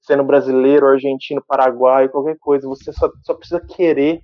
[0.00, 4.20] Sendo brasileiro, argentino, paraguaio, qualquer coisa, você só, só precisa querer,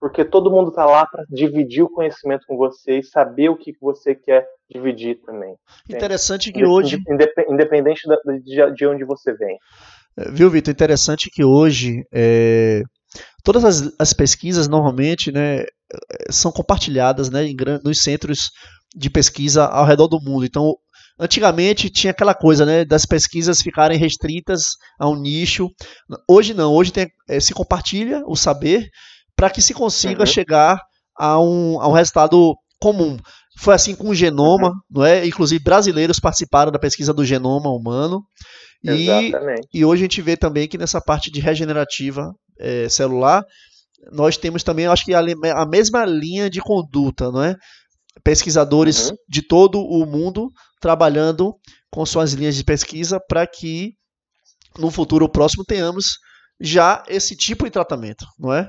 [0.00, 3.72] porque todo mundo está lá para dividir o conhecimento com você e saber o que
[3.80, 5.54] você quer dividir também.
[5.88, 6.98] Interessante que hoje.
[7.48, 8.02] Independente
[8.42, 9.58] de, de onde você vem.
[10.32, 10.72] Viu, Vitor?
[10.72, 12.82] Interessante que hoje é,
[13.42, 15.64] todas as, as, pesquisas normalmente né,
[16.30, 18.50] são compartilhadas né, em, nos centros
[18.94, 20.44] de pesquisa ao redor do mundo.
[20.44, 20.74] Então,
[21.18, 25.68] antigamente tinha aquela coisa né, das pesquisas ficarem restritas a um nicho.
[26.28, 28.88] Hoje não, hoje tem, é, se compartilha o saber
[29.36, 30.26] para que se consiga uhum.
[30.26, 30.80] chegar
[31.18, 33.16] a um, a um resultado comum.
[33.56, 34.74] Foi assim com o genoma, uhum.
[34.90, 35.26] não é?
[35.26, 38.22] Inclusive brasileiros participaram da pesquisa do genoma humano.
[38.82, 39.32] E,
[39.72, 43.42] e hoje a gente vê também que nessa parte de regenerativa é, celular,
[44.12, 47.56] nós temos também, acho que a, a, mesma linha de conduta, não é?
[48.22, 49.16] Pesquisadores uhum.
[49.28, 51.54] de todo o mundo trabalhando
[51.90, 53.92] com suas linhas de pesquisa para que
[54.78, 56.18] no futuro próximo tenhamos
[56.60, 58.68] já esse tipo de tratamento, não é?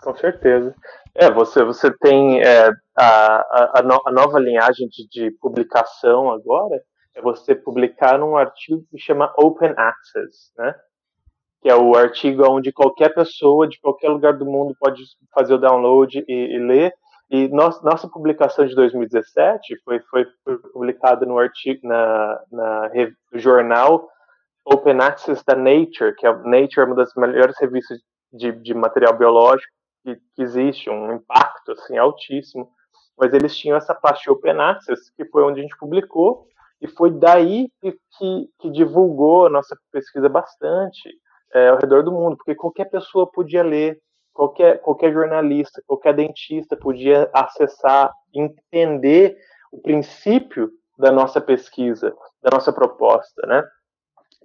[0.00, 0.74] Com certeza.
[1.16, 6.82] É, você, você tem é, a, a, no, a, nova linhagem de, de publicação agora,
[7.14, 10.74] é você publicar num artigo que chama Open Access, né?
[11.62, 15.58] Que é o artigo onde qualquer pessoa de qualquer lugar do mundo pode fazer o
[15.58, 16.92] download e, e ler.
[17.30, 20.26] E nossa, nossa publicação de 2017 foi, foi
[20.72, 22.90] publicada no artigo na, na
[23.34, 24.08] jornal
[24.64, 28.00] Open Access da Nature, que é Nature é uma das melhores revistas
[28.32, 29.72] de, de material biológico
[30.04, 32.70] que, que, existe, um impacto assim altíssimo.
[33.18, 36.46] Mas eles tinham essa parte Open Access, que foi onde a gente publicou,
[36.80, 41.08] e foi daí que, que, que divulgou a nossa pesquisa bastante
[41.54, 43.98] é, ao redor do mundo, porque qualquer pessoa podia ler,
[44.32, 49.36] qualquer, qualquer jornalista, qualquer dentista podia acessar, entender
[49.72, 53.64] o princípio da nossa pesquisa, da nossa proposta, né?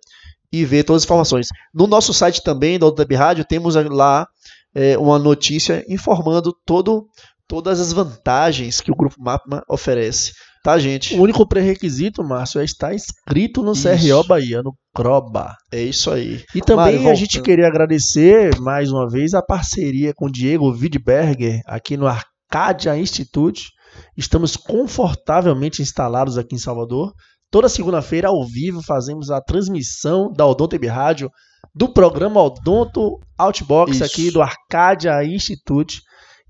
[0.52, 1.48] e vê todas as informações.
[1.74, 4.28] No nosso site também, do Web Rádio, temos lá
[4.72, 7.08] é, uma notícia informando todo,
[7.48, 10.32] todas as vantagens que o Grupo MAPMA oferece
[10.62, 11.14] tá, gente?
[11.14, 13.88] O único pré-requisito, Márcio, é estar inscrito no isso.
[13.88, 15.54] CRO Bahia, no CROBA.
[15.72, 16.42] É isso aí.
[16.54, 21.60] E também a gente queria agradecer mais uma vez a parceria com o Diego Widberger
[21.66, 23.68] aqui no Arcadia Institute.
[24.16, 27.12] Estamos confortavelmente instalados aqui em Salvador.
[27.50, 31.30] Toda segunda-feira, ao vivo, fazemos a transmissão da Odonto Web Rádio
[31.74, 34.04] do programa Odonto Outbox Isso.
[34.04, 36.00] aqui do Arcadia Institute.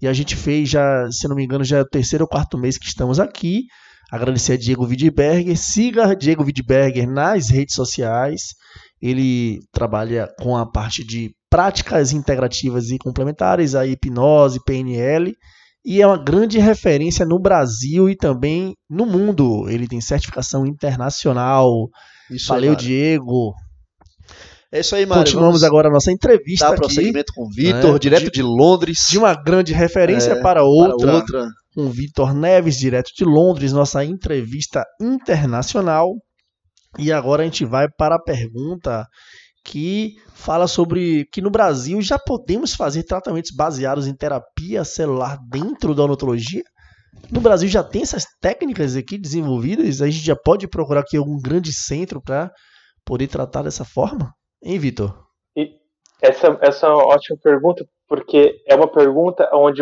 [0.01, 2.57] E a gente fez já, se não me engano, já é o terceiro ou quarto
[2.57, 3.65] mês que estamos aqui.
[4.11, 5.57] Agradecer a Diego Widberger.
[5.57, 8.55] Siga Diego Widberger nas redes sociais.
[9.01, 15.35] Ele trabalha com a parte de práticas integrativas e complementares, a hipnose, PNL,
[15.85, 19.69] e é uma grande referência no Brasil e também no mundo.
[19.69, 21.89] Ele tem certificação internacional.
[22.31, 23.55] Isso Valeu, aí, Diego.
[24.71, 25.25] É isso aí, Mário.
[25.25, 26.69] Continuamos Vamos agora a nossa entrevista.
[26.69, 27.99] Dar prosseguimento com o Vitor, né?
[27.99, 29.07] direto de, de, Londres.
[29.09, 31.07] De uma grande referência é, para outra.
[31.07, 36.13] Para outra com Vitor Neves, direto de Londres, nossa entrevista internacional.
[36.99, 39.07] E agora a gente vai para a pergunta
[39.65, 45.95] que fala sobre que no Brasil já podemos fazer tratamentos baseados em terapia celular dentro
[45.95, 46.65] da odontologia.
[47.31, 51.39] No Brasil já tem essas técnicas aqui desenvolvidas, a gente já pode procurar aqui algum
[51.41, 52.51] grande centro para
[53.05, 54.33] poder tratar dessa forma?
[54.65, 55.17] Hein, Vitor?
[56.21, 59.81] Essa, essa é uma ótima pergunta, porque é uma pergunta onde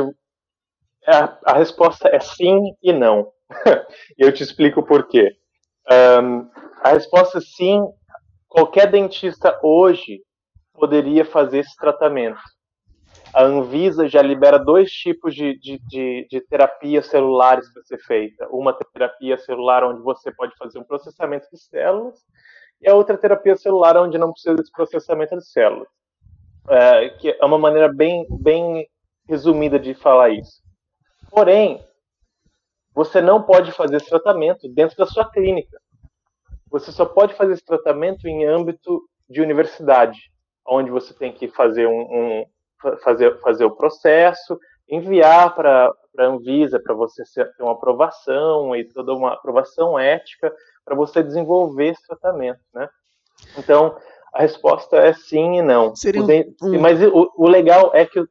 [1.07, 3.31] a, a resposta é sim e não.
[4.19, 5.37] e eu te explico por quê.
[5.91, 6.49] Um,
[6.83, 7.83] a resposta é sim,
[8.49, 10.21] qualquer dentista hoje
[10.75, 12.41] poderia fazer esse tratamento.
[13.33, 18.49] A Anvisa já libera dois tipos de, de, de, de terapias celulares para ser feita.
[18.51, 22.19] Uma terapia celular onde você pode fazer um processamento de células
[22.81, 25.89] e a outra terapia celular onde não precisa desse processamento de células.
[26.69, 28.87] É, que é uma maneira bem, bem
[29.29, 30.66] resumida de falar isso.
[31.31, 31.85] Porém,
[32.95, 35.79] você não pode fazer esse tratamento dentro da sua clínica.
[36.71, 40.19] Você só pode fazer esse tratamento em âmbito de universidade,
[40.67, 42.47] onde você tem que fazer um, um
[43.03, 44.59] fazer, fazer o processo,
[44.89, 50.53] enviar para a Anvisa para você ter uma aprovação e toda uma aprovação ética
[50.85, 52.89] para você desenvolver esse tratamento, né?
[53.59, 53.97] Então,
[54.33, 55.95] a resposta é sim e não.
[55.97, 56.81] Seria um...
[56.81, 58.25] Mas o, o, legal é que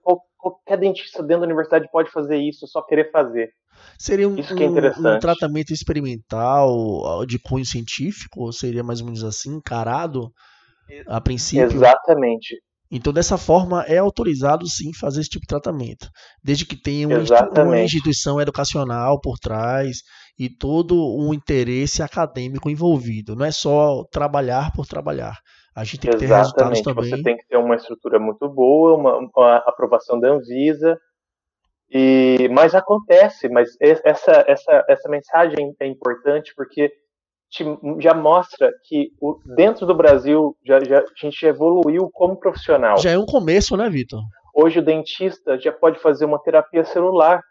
[0.45, 3.49] qualquer dentista dentro da universidade pode fazer isso, só querer fazer.
[3.97, 5.17] Seria um, isso que é interessante.
[5.17, 8.41] um tratamento experimental de cunho científico?
[8.41, 10.29] Ou seria mais ou menos assim, encarado
[11.07, 11.65] a princípio?
[11.65, 12.55] Exatamente.
[12.91, 16.07] Então, dessa forma, é autorizado sim fazer esse tipo de tratamento,
[16.43, 19.97] desde que tenha uma, uma instituição educacional por trás
[20.37, 23.35] e todo um interesse acadêmico envolvido.
[23.35, 25.35] Não é só trabalhar por trabalhar.
[25.75, 27.09] A gente tem que ter resultados também.
[27.09, 30.97] Você tem que ter uma estrutura muito boa, uma, uma aprovação da Anvisa.
[31.89, 36.91] E, mas acontece, mas essa, essa, essa mensagem é importante porque
[37.49, 37.63] te,
[37.99, 42.97] já mostra que o, dentro do Brasil já, já, a gente evoluiu como profissional.
[42.97, 44.21] Já é um começo, né, Vitor?
[44.53, 47.41] Hoje o dentista já pode fazer uma terapia celular.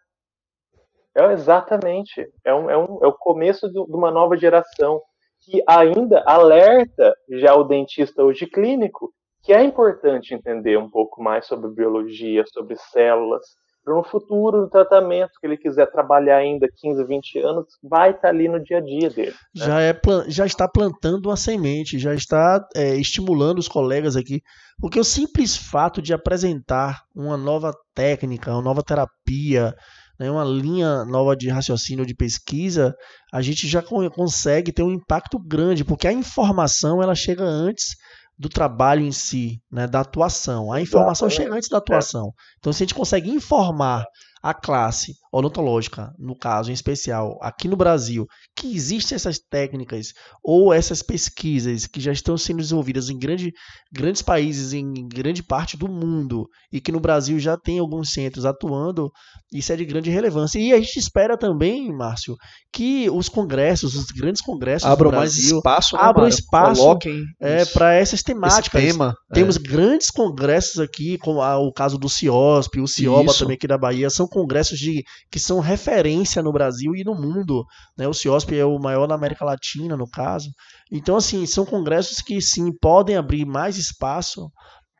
[1.15, 2.27] É exatamente.
[2.45, 5.01] É, um, é, um, é o começo de uma nova geração
[5.45, 11.47] que ainda alerta já o dentista hoje clínico que é importante entender um pouco mais
[11.47, 13.45] sobre biologia, sobre células,
[13.85, 18.23] para no futuro do tratamento que ele quiser trabalhar ainda 15, 20 anos, vai estar
[18.23, 19.35] tá ali no dia a dia dele.
[19.55, 19.67] Né?
[19.67, 24.41] Já, é, já está plantando uma semente, já está é, estimulando os colegas aqui,
[24.81, 29.75] porque o simples fato de apresentar uma nova técnica, uma nova terapia,
[30.19, 32.94] né, uma linha nova de raciocínio de pesquisa,
[33.33, 37.96] a gente já consegue ter um impacto grande, porque a informação ela chega antes
[38.38, 40.73] do trabalho em si, né, da atuação.
[40.73, 42.33] A informação chega antes da atuação.
[42.58, 44.04] Então, se a gente consegue informar
[44.45, 50.09] a classe odontológica, no caso em especial, aqui no Brasil, que existem essas técnicas
[50.45, 53.53] ou essas pesquisas que já estão sendo desenvolvidas em grande,
[53.90, 58.45] grandes países, em grande parte do mundo, e que no Brasil já tem alguns centros
[58.45, 59.11] atuando,
[59.51, 60.59] isso é de grande relevância.
[60.59, 62.37] E a gente espera também, Márcio,
[62.71, 67.23] que os congressos, os grandes congressos abram do Brasil, mais espaço, né, abram espaço Coloquem
[67.40, 68.83] é, para essas temáticas.
[68.83, 69.15] Tema.
[69.33, 73.38] Temos grandes congressos aqui, como o caso do CIOSP, o CIOBA Isso.
[73.38, 77.65] também aqui da Bahia, são congressos de, que são referência no Brasil e no mundo.
[77.97, 78.07] Né?
[78.07, 80.51] O CIOSP é o maior da América Latina, no caso.
[80.93, 84.51] Então, assim, são congressos que sim podem abrir mais espaço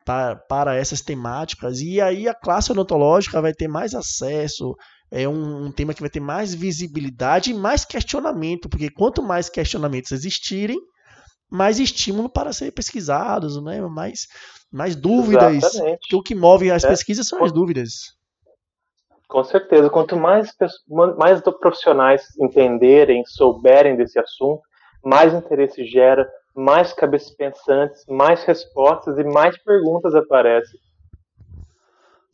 [0.07, 4.74] para, para essas temáticas, e aí a classe odontológica vai ter mais acesso.
[5.11, 9.49] É um, um tema que vai ter mais visibilidade e mais questionamento, porque quanto mais
[9.49, 10.78] questionamentos existirem,
[11.51, 13.80] mais estímulo para ser pesquisados, né?
[13.82, 14.26] mais,
[14.72, 15.55] mais dúvidas.
[15.55, 15.99] Exatamente.
[16.01, 16.89] Porque o que move as É.
[16.89, 17.91] pesquisas são as dúvidas.
[19.28, 20.50] Com certeza, quanto mais,
[21.18, 24.62] mais profissionais entenderem, souberem desse assunto,
[25.04, 30.78] mais interesse gera, mais cabeças pensantes, mais respostas e mais perguntas aparecem.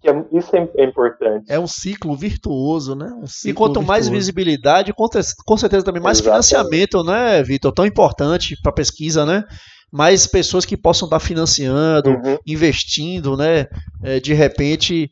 [0.02, 1.44] É- isso é, é importante.
[1.50, 3.06] É um ciclo virtuoso, né?
[3.20, 4.12] Um E ciclo quanto mais virtuoso.
[4.12, 6.46] visibilidade, com, te- com certeza também mais Exatamente.
[6.48, 7.72] financiamento, né, Vitor?
[7.72, 9.44] Tão importante para pesquisa, né?
[9.92, 12.38] Mais pessoas que possam estar financiando, Uhum.
[12.46, 13.66] investindo, né?
[14.02, 15.10] é, de repente,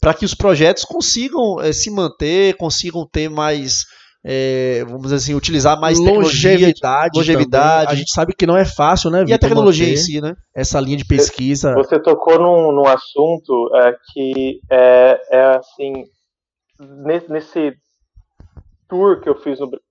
[0.00, 3.84] para que os projetos consigam é, se manter, consigam ter mais,
[4.24, 7.18] é, vamos dizer assim, utilizar mais longevidade.
[7.18, 7.82] longevidade.
[7.82, 7.94] também.
[7.94, 9.24] A gente sabe que não é fácil, né?
[9.26, 10.34] e a tecnologia em si, né?
[10.54, 11.72] Essa linha de pesquisa.
[11.74, 16.04] Você tocou num, num assunto é, que é, é assim,
[17.04, 17.72] nesse, nesse
[18.88, 19.86] tour que eu fiz no Brasil,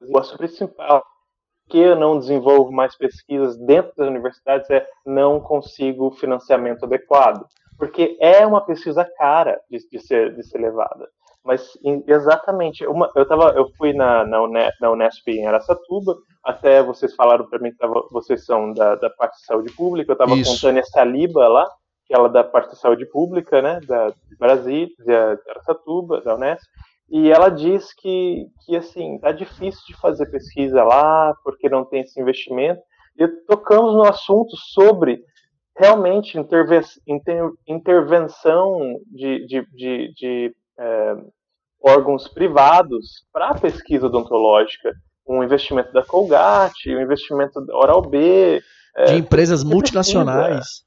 [0.00, 1.02] o assunto principal
[1.68, 7.44] que eu não desenvolvo mais pesquisas dentro das universidades é não consigo financiamento adequado,
[7.78, 11.08] porque é uma pesquisa cara de, de ser, de ser levada.
[11.44, 16.16] Mas em- exatamente, uma, eu tava, eu fui na, na, Une- na Unesp em Aracatuba,
[16.44, 20.10] até vocês falaram para mim que tava, vocês são da, da parte de saúde pública,
[20.10, 21.66] eu estava com Tânia Saliba lá,
[22.06, 25.12] que ela é da parte de saúde pública, né, da de Brasília, de
[25.50, 26.66] Aracatuba, da Unesp,
[27.10, 32.02] e ela diz que, que assim, tá difícil de fazer pesquisa lá, porque não tem
[32.02, 32.80] esse investimento.
[33.18, 35.22] E tocamos no assunto sobre
[35.76, 41.14] realmente interve inter intervenção de, de, de, de é,
[41.82, 44.92] órgãos privados para a pesquisa odontológica.
[45.26, 48.62] Um investimento da Colgate, um investimento da Oral-B.
[49.06, 50.84] de empresas multinacionais.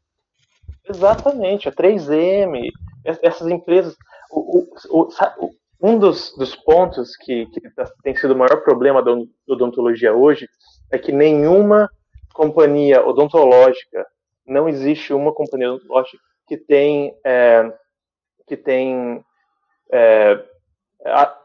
[0.88, 2.70] Exatamente, a 3M,
[3.06, 3.96] es- essas empresas.
[4.32, 4.60] O,
[4.90, 5.08] o,
[5.40, 5.52] o-
[5.82, 9.12] um dos, dos pontos que, que tá- tem sido o maior problema da
[9.48, 10.48] odontologia hoje
[10.92, 11.90] é que nenhuma
[12.34, 14.06] companhia odontológica,
[14.46, 16.18] não existe uma companhia odontológica
[16.48, 17.74] que tem, é,
[18.48, 19.24] que tem
[19.92, 20.44] é,
[21.06, 21.38] a-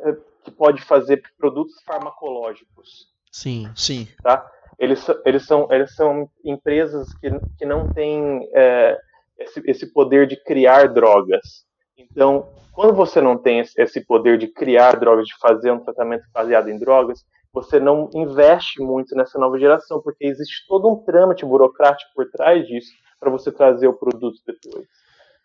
[0.00, 0.12] é,
[0.44, 3.70] que pode fazer produtos farmacológicos Sim.
[3.74, 4.06] Sim.
[4.22, 4.48] tá?
[4.78, 8.98] Eles, são- eles, são, eles são empresas que, que não têm é,
[9.38, 11.64] esse, esse poder de criar drogas.
[11.96, 16.68] Então, quando você não tem esse, poder de criar drogas, de fazer um tratamento baseado
[16.68, 22.10] em drogas, você não investe muito nessa nova geração, porque existe todo um trâmite burocrático
[22.14, 24.86] por trás disso para você trazer o produto depois.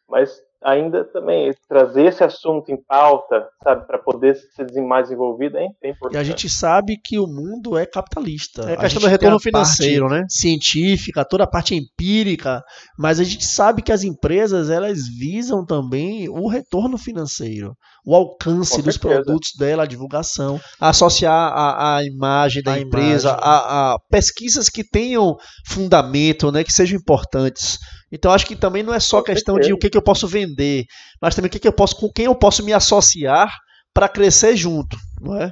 [0.09, 0.31] Mas
[0.61, 5.87] ainda também trazer esse assunto em pauta, sabe, para poder ser mais desenvolvido é, é
[5.87, 6.17] E importante.
[6.19, 8.63] a gente sabe que o mundo é capitalista.
[8.69, 10.25] É A questão do retorno financeiro, né?
[10.27, 12.61] Científica, toda a parte empírica,
[12.97, 17.73] mas a gente sabe que as empresas elas visam também o retorno financeiro,
[18.05, 20.59] o alcance dos produtos dela, a divulgação.
[20.77, 23.43] associar a, a imagem da A empresa imagem.
[23.47, 25.37] a, a pesquisas que tenham
[25.67, 27.77] fundamento, né, que sejam importantes.
[28.11, 29.67] Então acho que também não é só Com questão certeza.
[29.69, 30.85] de o que, que eu posso vender,
[31.21, 33.49] mas também o que, que eu posso, com quem eu posso me associar
[33.93, 35.51] para crescer junto, não é?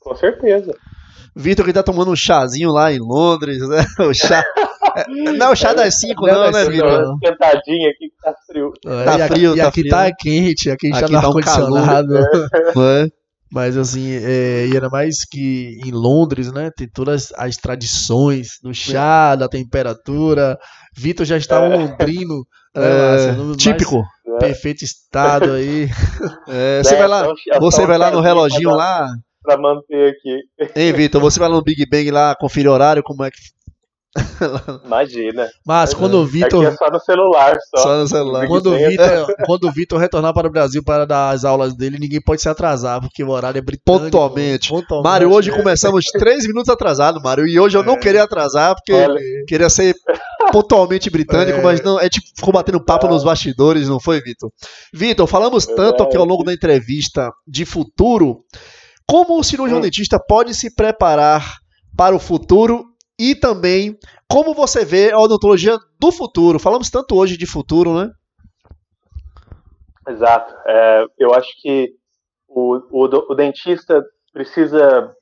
[0.00, 0.74] Com certeza.
[1.36, 3.84] Vitor que tá tomando um chazinho lá em Londres, né?
[4.00, 4.44] O chá.
[4.96, 7.02] É, Não, o chá das 5 Não, não, né, Vitor?
[7.02, 7.14] não.
[7.14, 8.72] Esquentadinha aqui que tá frio.
[8.84, 10.12] Tá e aqui, frio, e tá aqui frio, tá né?
[10.16, 11.78] quente, aqui a gente Aqui tá tá um calor.
[11.78, 12.14] ar-condicionado.
[13.54, 13.64] É?
[13.64, 16.70] Mas assim, é, e era mais que em Londres, né?
[16.76, 20.58] Tem todas as tradições do chá, da temperatura.
[20.96, 22.44] Vitor já está um londrino,
[22.74, 22.82] né,
[23.28, 23.98] É, mais típico.
[24.26, 24.38] né?
[24.40, 25.88] Perfeito estado aí.
[26.48, 29.06] É, você vai lá, é só você um vai lá no reloginho lá,
[29.42, 30.70] Pra manter aqui.
[30.74, 31.20] hein, Vitor?
[31.20, 33.36] Você vai lá no Big Bang lá, conferir horário, como é que
[34.84, 35.48] Imagina.
[35.66, 36.64] Mas quando o Aqui Vitor.
[36.64, 37.82] é só no celular, só.
[37.82, 38.46] só no celular.
[38.46, 41.98] Quando o, Vitor, quando o Vitor retornar para o Brasil para dar as aulas dele,
[41.98, 44.04] ninguém pode se atrasar, porque o horário é britânico.
[44.04, 44.68] Pontualmente.
[44.68, 45.10] Pontualmente.
[45.10, 47.46] Mário, hoje começamos três minutos atrasado, Mário.
[47.46, 49.20] E hoje eu não queria atrasar, porque Olha.
[49.48, 49.94] queria ser
[50.52, 51.62] pontualmente britânico, é...
[51.62, 53.10] mas não, é tipo, ficou batendo papo é.
[53.10, 54.50] nos bastidores, não foi, Vitor?
[54.92, 58.44] Vitor, falamos tanto aqui ao longo da entrevista de futuro.
[59.06, 59.82] Como o cirurgião hum.
[59.82, 61.58] dentista pode se preparar
[61.96, 63.98] para o futuro e também
[64.28, 66.58] como você vê a odontologia do futuro?
[66.58, 68.10] Falamos tanto hoje de futuro, né?
[70.08, 70.54] Exato.
[70.66, 71.94] É, eu acho que
[72.48, 75.14] o, o, o, dentista precisa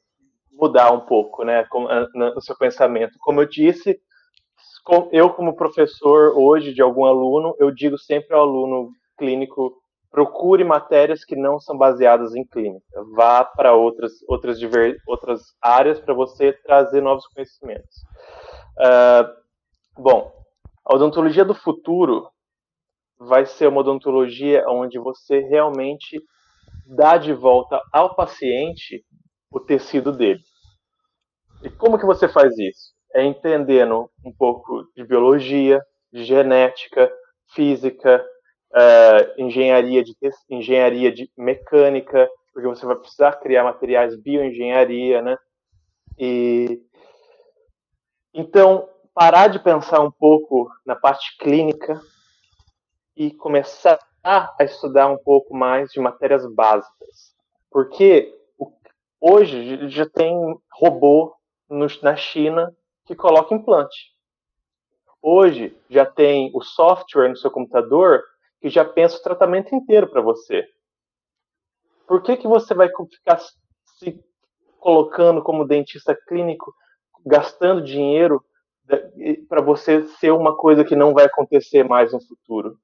[0.53, 1.66] mudar um pouco, né,
[2.14, 3.18] no seu pensamento.
[3.20, 4.01] Como eu disse,
[5.11, 9.82] eu como professor hoje de algum aluno, eu digo sempre ao aluno clínico
[10.12, 12.84] procure matérias que não são baseadas em clínica.
[13.14, 14.58] Vá para outras outras
[15.08, 17.96] outras áreas para você trazer novos conhecimentos.
[18.76, 20.30] Uh, bom,
[20.84, 22.28] a odontologia do futuro
[23.18, 26.20] vai ser uma odontologia onde você realmente
[26.86, 29.02] dá de volta ao paciente
[29.50, 30.42] o tecido dele.
[31.62, 32.92] E como que você faz isso?
[33.14, 35.80] É entendendo um pouco de biologia,
[36.12, 37.10] de genética,
[37.54, 38.24] física,
[38.72, 40.16] uh, engenharia, de,
[40.50, 45.36] engenharia de mecânica, porque você vai precisar criar materiais bioengenharia, né?
[46.18, 46.82] E
[48.34, 52.00] então parar de pensar um pouco na parte clínica
[53.16, 57.34] e começar a estudar um pouco mais de matérias básicas,
[57.70, 58.32] porque
[59.20, 60.34] hoje já tem
[60.72, 61.34] robô
[61.68, 64.12] no, na China que coloca implante.
[65.20, 68.22] Hoje já tem o software no seu computador
[68.62, 70.64] que já pensa o tratamento inteiro para você.
[72.06, 73.40] Por que, que você vai ficar
[73.98, 74.24] se
[74.78, 76.72] colocando como dentista clínico,
[77.26, 78.40] gastando dinheiro
[79.48, 82.78] para você ser uma coisa que não vai acontecer mais no futuro?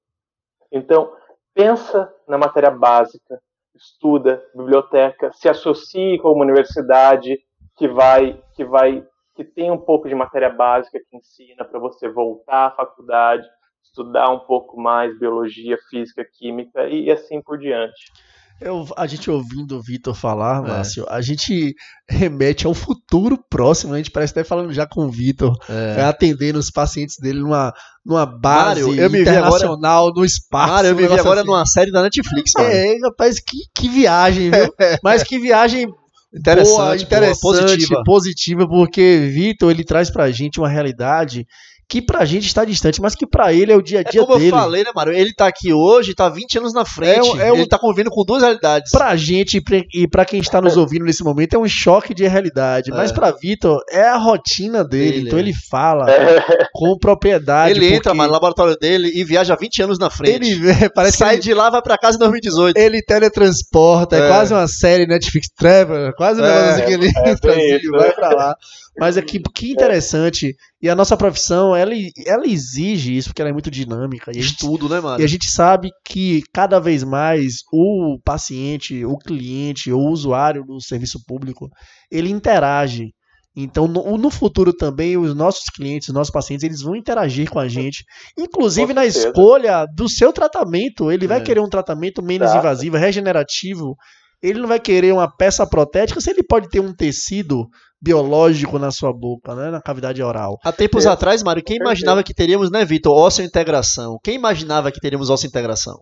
[0.72, 1.14] Então,
[1.54, 3.40] pensa na matéria básica,
[3.72, 7.38] estuda, biblioteca, se associe com uma universidade
[7.76, 9.06] que vai, que vai,
[9.36, 13.48] que tem um pouco de matéria básica que ensina para você voltar à faculdade,
[13.88, 18.12] estudar um pouco mais biologia, física, química e assim por diante.
[18.60, 20.68] Eu, a gente ouvindo o Vitor falar, é.
[20.68, 21.76] Márcio, a gente
[22.08, 23.94] remete ao futuro próximo.
[23.94, 26.02] A gente parece estar falando já com o Vitor, é.
[26.02, 27.72] atendendo os pacientes dele numa,
[28.04, 30.72] numa base Mário, eu internacional agora, no espaço.
[30.72, 31.48] Mário, eu me vi agora assim.
[31.48, 32.50] numa série da Netflix.
[32.56, 32.68] Mano.
[32.68, 34.74] É, rapaz, que, que viagem, viu?
[35.04, 35.86] Mas que viagem
[36.34, 38.02] interessante, boa, interessante boa, positiva.
[38.04, 41.46] positiva, porque Vitor ele traz pra gente uma realidade
[41.88, 44.24] que pra gente está distante, mas que pra ele é o dia a dia é
[44.24, 44.50] como dele.
[44.50, 45.12] eu falei, né, Mário?
[45.14, 47.40] Ele tá aqui hoje, tá 20 anos na frente.
[47.40, 48.92] É, é ele tá convivendo com duas realidades.
[48.92, 49.62] Pra gente
[49.94, 52.90] e pra quem está nos ouvindo nesse momento é um choque de realidade.
[52.90, 52.94] É.
[52.94, 55.16] Mas pra Vitor é a rotina dele.
[55.16, 56.68] Ele, então ele fala é.
[56.72, 57.72] com propriedade.
[57.72, 60.52] Ele entra no laboratório dele e viaja 20 anos na frente.
[60.52, 62.76] Ele parece Sai ele, de lá, vai pra casa em 2018.
[62.76, 67.08] Ele teletransporta, é, é quase uma série Netflix Travel, quase um é, negócio que ele
[67.08, 68.54] entra assim, e vai pra lá.
[68.98, 70.54] Mas é que, que interessante.
[70.82, 71.92] E a nossa profissão, ela,
[72.26, 74.32] ela exige isso, porque ela é muito dinâmica.
[74.34, 75.20] E Estudo, né, mano?
[75.20, 80.80] E a gente sabe que cada vez mais o paciente, o cliente, o usuário do
[80.80, 81.68] serviço público,
[82.10, 83.12] ele interage.
[83.56, 87.58] Então, no, no, futuro também, os nossos clientes, os nossos pacientes, eles vão interagir com
[87.58, 88.04] a gente,
[88.38, 91.10] inclusive na escolha do seu tratamento.
[91.10, 91.40] Ele vai é.
[91.40, 92.60] querer um tratamento menos Exato.
[92.60, 93.96] invasivo, regenerativo.
[94.40, 97.66] Ele não vai querer uma peça protética se ele pode ter um tecido
[98.00, 100.58] biológico na sua boca, né, na cavidade oral.
[100.64, 101.08] Há tempos é.
[101.08, 104.18] atrás, Mário, quem imaginava que teríamos, né, Vitor, ósseo-integração?
[104.22, 105.98] Quem imaginava que teríamos ósseo-integração?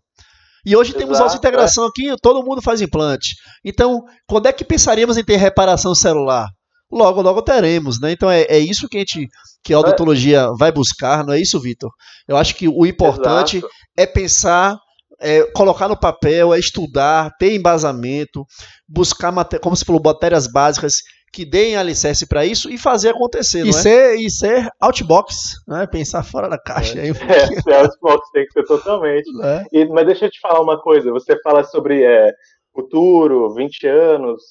[0.64, 1.88] E hoje Exato, temos ósseo-integração é.
[1.88, 3.36] aqui, todo mundo faz implante.
[3.64, 6.48] Então, quando é que pensaríamos em ter reparação celular?
[6.90, 8.12] Logo, logo teremos, né?
[8.12, 9.28] Então é, é isso que a gente,
[9.64, 10.48] que a odontologia é.
[10.56, 11.90] vai buscar, não é isso, Vitor?
[12.28, 13.72] Eu acho que o importante Exato.
[13.96, 14.76] é pensar
[15.20, 18.44] é, colocar no papel, é estudar, ter embasamento,
[18.88, 20.96] buscar, como você falou, matérias básicas
[21.36, 23.72] que deem alicerce para isso e fazer acontecer, e é?
[23.72, 25.86] ser, E ser outbox, né?
[25.86, 26.98] pensar fora da caixa.
[26.98, 29.28] É, aí, é ser outbox tem que ser totalmente.
[29.44, 29.64] É.
[29.70, 32.32] E, mas deixa eu te falar uma coisa, você fala sobre é,
[32.74, 34.42] futuro, 20 anos,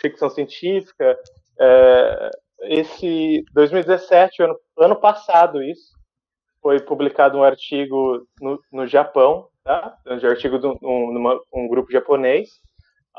[0.00, 1.18] ficção científica,
[1.60, 2.30] é,
[2.62, 5.92] esse 2017, ano, ano passado isso,
[6.62, 9.98] foi publicado um artigo no, no Japão, tá?
[10.06, 12.48] um artigo de um, numa, um grupo japonês,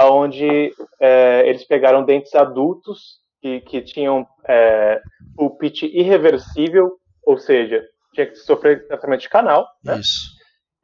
[0.01, 5.01] onde é, eles pegaram dentes adultos que, que tinham é,
[5.35, 9.67] pulpite irreversível, ou seja, tinha que sofrer tratamento de canal.
[9.83, 9.99] Né?
[9.99, 10.31] Isso.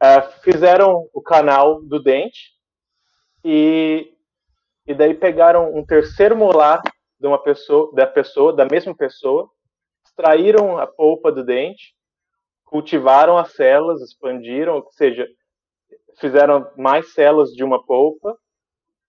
[0.01, 2.51] É, fizeram o canal do dente
[3.43, 4.13] e,
[4.87, 6.81] e daí pegaram um terceiro molar
[7.19, 9.49] de uma pessoa, da pessoa, da mesma pessoa,
[10.05, 11.93] extraíram a polpa do dente,
[12.63, 15.27] cultivaram as células, expandiram, ou seja,
[16.19, 18.37] fizeram mais células de uma polpa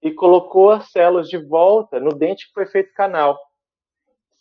[0.03, 3.38] e colocou as células de volta no dente que foi feito canal.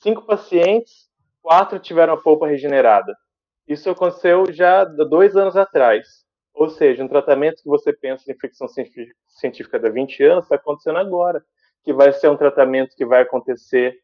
[0.02, 1.10] Cinco pacientes,
[1.42, 3.14] quatro tiveram a polpa regenerada.
[3.68, 6.08] Isso aconteceu já dois anos atrás.
[6.54, 8.68] Ou seja, um tratamento que você pensa em ficção
[9.28, 11.44] científica há 20 anos está acontecendo agora.
[11.84, 13.98] Que vai ser um tratamento que vai acontecer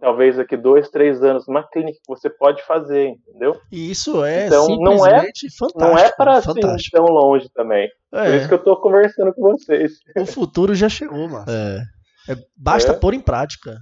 [0.00, 3.58] talvez daqui dois, três anos numa clínica que você pode fazer, entendeu?
[3.70, 5.78] E isso é então, não é, fantástico.
[5.78, 6.60] Não é para assim,
[6.92, 7.88] tão longe também.
[8.12, 8.24] É.
[8.24, 9.92] Por isso que eu estou conversando com vocês.
[10.16, 11.44] O futuro já chegou, mano.
[11.48, 11.82] É.
[12.28, 12.94] É, basta é.
[12.94, 13.76] pôr em prática.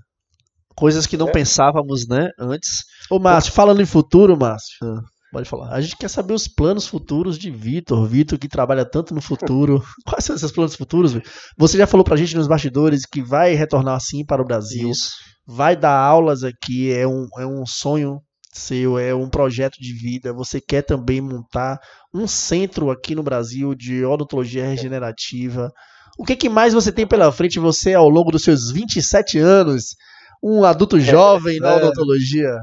[0.76, 1.32] Coisas que não é.
[1.32, 2.84] pensávamos, né, antes.
[3.10, 5.00] Ô, Márcio, falando em futuro, Márcio, ah,
[5.34, 5.72] pode falar.
[5.72, 8.06] A gente quer saber os planos futuros de Vitor.
[8.06, 9.82] Vitor que trabalha tanto no futuro.
[10.06, 11.18] Quais são esses planos futuros?
[11.58, 14.90] Você já falou pra gente nos bastidores que vai retornar assim para o Brasil.
[14.90, 15.10] Isso.
[15.44, 18.20] Vai dar aulas aqui, é um, é um sonho
[18.52, 20.32] seu, é um projeto de vida.
[20.32, 21.80] Você quer também montar
[22.14, 25.72] um centro aqui no Brasil de odontologia regenerativa.
[26.16, 29.96] O que, que mais você tem pela frente, você, ao longo dos seus 27 anos,
[30.40, 31.76] um adulto jovem na é.
[31.76, 32.60] odontologia?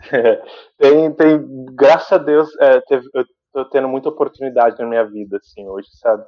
[0.78, 5.36] tem, tem, graças a Deus, é, teve, eu tô tendo muita oportunidade na minha vida,
[5.36, 6.24] assim, hoje, sabe?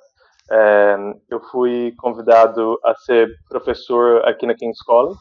[0.51, 0.97] É,
[1.31, 5.19] eu fui convidado a ser professor aqui na King's College.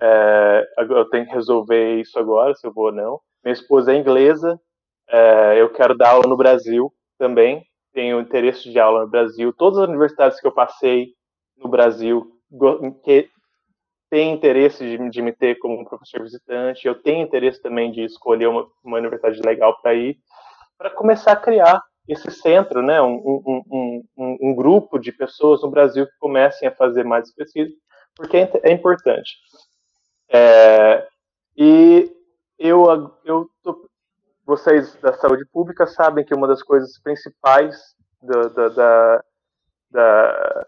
[0.00, 3.20] É, eu tenho que resolver isso agora, se eu vou ou não.
[3.44, 4.60] Minha esposa é inglesa.
[5.08, 7.64] É, eu quero dar aula no Brasil também
[7.96, 9.54] tenho interesse de aula no Brasil.
[9.54, 11.14] Todas as universidades que eu passei
[11.56, 12.30] no Brasil
[14.10, 16.86] têm interesse de, de me ter como professor visitante.
[16.86, 20.18] Eu tenho interesse também de escolher uma, uma universidade legal para ir,
[20.78, 25.70] para começar a criar esse centro, né, um, um, um, um, grupo de pessoas no
[25.70, 27.72] Brasil que comecem a fazer mais pesquisa,
[28.14, 29.32] porque é, é importante.
[30.28, 31.06] É,
[31.56, 32.08] e
[32.58, 33.88] eu, eu tô
[34.46, 37.76] vocês da saúde pública sabem que uma das coisas principais
[38.22, 39.24] da, da, da,
[39.90, 40.66] da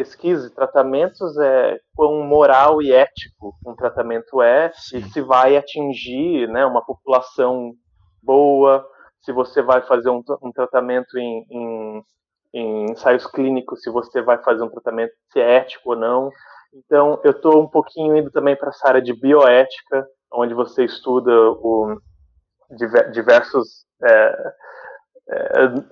[0.00, 4.96] pesquisa e tratamentos é quão moral e ético um tratamento é Sim.
[4.96, 7.74] e se vai atingir né, uma população
[8.22, 8.86] boa,
[9.20, 12.02] se você vai fazer um, um tratamento em, em,
[12.54, 16.30] em, ensaios clínicos, se você vai fazer um tratamento se é ético ou não.
[16.72, 21.30] Então, eu estou um pouquinho indo também para essa área de bioética, onde você estuda
[21.30, 22.00] o,
[23.12, 24.52] diversos é,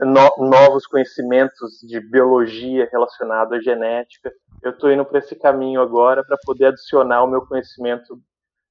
[0.01, 4.33] no, novos conhecimentos de biologia relacionado à genética.
[4.63, 8.21] Eu estou indo para esse caminho agora para poder adicionar o meu conhecimento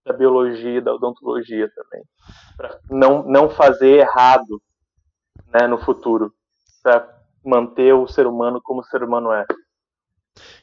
[0.05, 2.03] da biologia e da odontologia também,
[2.55, 4.61] para não, não fazer errado
[5.53, 6.31] né, no futuro,
[6.81, 7.07] para
[7.45, 9.45] manter o ser humano como o ser humano é.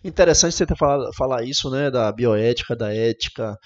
[0.03, 3.59] Interessante você ter falado falar isso, né, da bioética, da ética,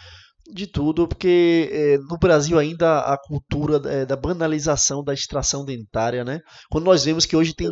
[0.52, 6.24] de tudo, porque é, no Brasil ainda a cultura é, da banalização da extração dentária,
[6.24, 6.40] né?
[6.70, 7.68] Quando nós vemos que hoje tem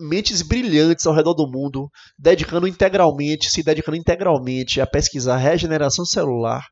[0.00, 6.64] mentes brilhantes ao redor do mundo dedicando integralmente, se dedicando integralmente a pesquisar regeneração celular,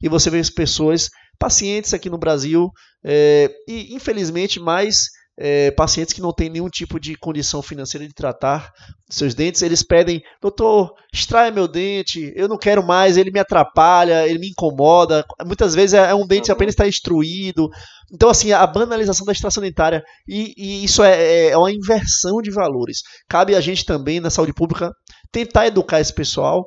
[0.00, 1.08] e você vê as pessoas,
[1.38, 2.70] pacientes aqui no Brasil,
[3.04, 5.08] é, e infelizmente mais
[5.40, 8.72] é, pacientes que não têm nenhum tipo de condição financeira de tratar
[9.08, 14.26] seus dentes, eles pedem, doutor, extraia meu dente, eu não quero mais, ele me atrapalha,
[14.26, 15.24] ele me incomoda.
[15.46, 17.70] Muitas vezes é, é um dente apenas está instruído.
[18.12, 22.42] Então, assim, a banalização da extração dentária, e, e isso é, é, é uma inversão
[22.42, 22.98] de valores.
[23.28, 24.90] Cabe a gente também, na saúde pública,
[25.30, 26.66] tentar educar esse pessoal,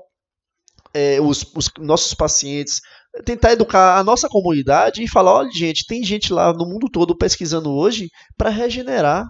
[0.94, 2.82] é, os, os, nossos pacientes,
[3.26, 7.18] tentar educar a nossa comunidade e falar, olha gente, tem gente lá no mundo todo
[7.18, 9.28] pesquisando hoje para regenerar,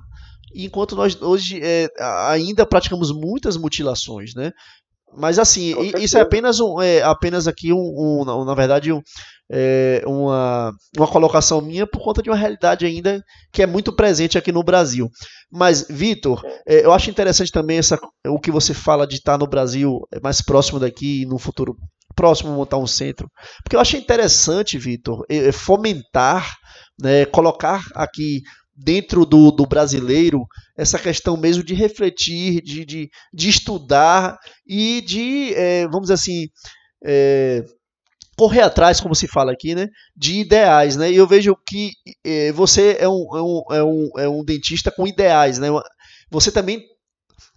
[0.54, 1.90] enquanto nós hoje é,
[2.30, 4.52] ainda praticamos muitas mutilações, né?
[5.16, 9.02] Mas assim, isso é apenas um, é, apenas aqui um, um na verdade um,
[9.52, 14.38] é, uma, uma colocação minha por conta de uma realidade ainda que é muito presente
[14.38, 15.10] aqui no Brasil.
[15.52, 19.48] Mas Vitor, é, eu acho interessante também essa, o que você fala de estar no
[19.48, 21.76] Brasil mais próximo daqui no futuro
[22.16, 23.30] próximo montar um centro.
[23.64, 26.56] Porque eu achei interessante, Vitor, fomentar,
[27.02, 28.42] né, colocar aqui
[28.84, 30.46] dentro do, do brasileiro
[30.78, 36.48] essa questão mesmo de refletir, de, de, de estudar e de, é, vamos dizer assim,
[37.04, 37.64] é,
[38.38, 41.12] correr atrás, como se fala aqui, né, de ideais, né?
[41.12, 41.92] E eu vejo que
[42.26, 45.68] é, você é um, é, um, é, um, é um dentista com ideais, né?
[46.32, 46.84] Você também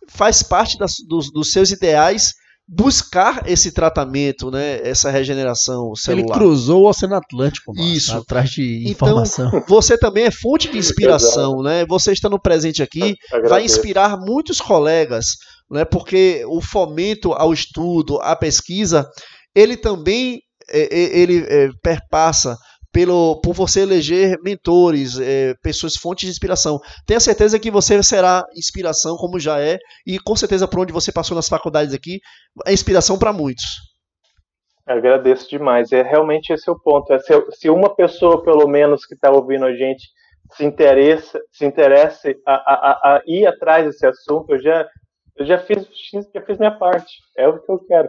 [0.08, 2.34] faz parte das, dos, dos seus ideais
[2.66, 6.24] buscar esse tratamento, né, essa regeneração celular.
[6.24, 9.48] Ele cruzou o Oceano Atlântico, isso, atrás de então, informação.
[9.48, 11.84] Então, você também é fonte de inspiração, né?
[11.86, 13.14] Você estando presente aqui
[13.46, 15.36] vai inspirar muitos colegas,
[15.70, 15.84] né?
[15.84, 19.06] Porque o fomento ao estudo, à pesquisa,
[19.54, 20.40] ele também
[20.70, 22.56] é, é, ele é, perpassa
[22.94, 26.78] pelo, por você eleger mentores, é, pessoas, fontes de inspiração.
[27.04, 31.10] Tenha certeza que você será inspiração, como já é, e com certeza por onde você
[31.10, 32.20] passou nas faculdades aqui,
[32.64, 33.64] é inspiração para muitos.
[34.86, 35.90] Eu agradeço demais.
[35.90, 37.12] É realmente esse é o ponto.
[37.12, 40.06] É se, se uma pessoa, pelo menos, que está ouvindo a gente,
[40.52, 44.86] se interessa, se interesse a, a, a, ir atrás desse assunto, eu já,
[45.36, 45.84] eu já fiz,
[46.32, 47.12] já fiz minha parte.
[47.36, 48.08] É o que eu quero.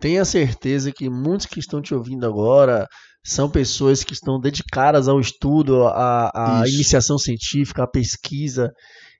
[0.00, 2.86] Tenha certeza que muitos que estão te ouvindo agora
[3.26, 8.70] são pessoas que estão dedicadas ao estudo, à, à iniciação científica, à pesquisa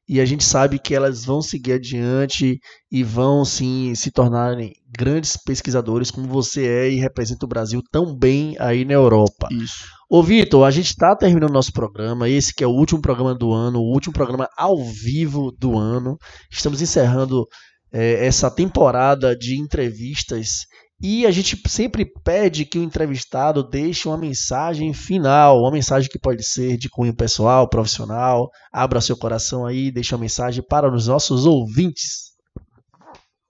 [0.08, 5.36] e a gente sabe que elas vão seguir adiante e vão sim se tornarem grandes
[5.36, 9.48] pesquisadores como você é e representa o Brasil tão bem aí na Europa.
[9.50, 9.84] Isso.
[10.08, 13.52] Ô Vitor, a gente está terminando nosso programa, esse que é o último programa do
[13.52, 16.16] ano, o último programa ao vivo do ano.
[16.52, 17.44] Estamos encerrando
[17.92, 20.66] é, essa temporada de entrevistas
[21.00, 26.18] e a gente sempre pede que o entrevistado deixe uma mensagem final, uma mensagem que
[26.18, 28.50] pode ser de cunho pessoal, profissional.
[28.72, 32.34] Abra seu coração aí, deixe uma mensagem para os nossos ouvintes.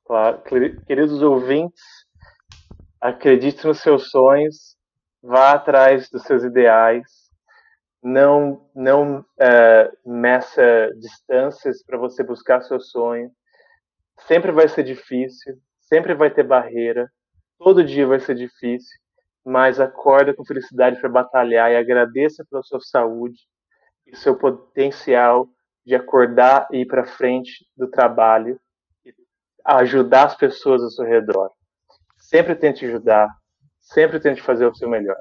[0.05, 0.42] Claro,
[0.86, 1.82] queridos ouvintes,
[3.01, 4.76] acredite nos seus sonhos,
[5.22, 7.05] vá atrás dos seus ideais,
[8.03, 13.30] não não é, meça distâncias para você buscar seu sonho.
[14.26, 17.09] Sempre vai ser difícil, sempre vai ter barreira,
[17.59, 18.98] Todo dia vai ser difícil,
[19.44, 23.38] mas acorda com felicidade para batalhar e agradeça pela sua saúde
[24.07, 25.48] e seu potencial
[25.84, 28.61] de acordar e ir para frente do trabalho
[29.04, 29.14] e
[29.64, 31.50] ajudar as pessoas ao seu redor.
[32.18, 33.28] Sempre tente ajudar,
[33.80, 35.16] sempre tente fazer o seu melhor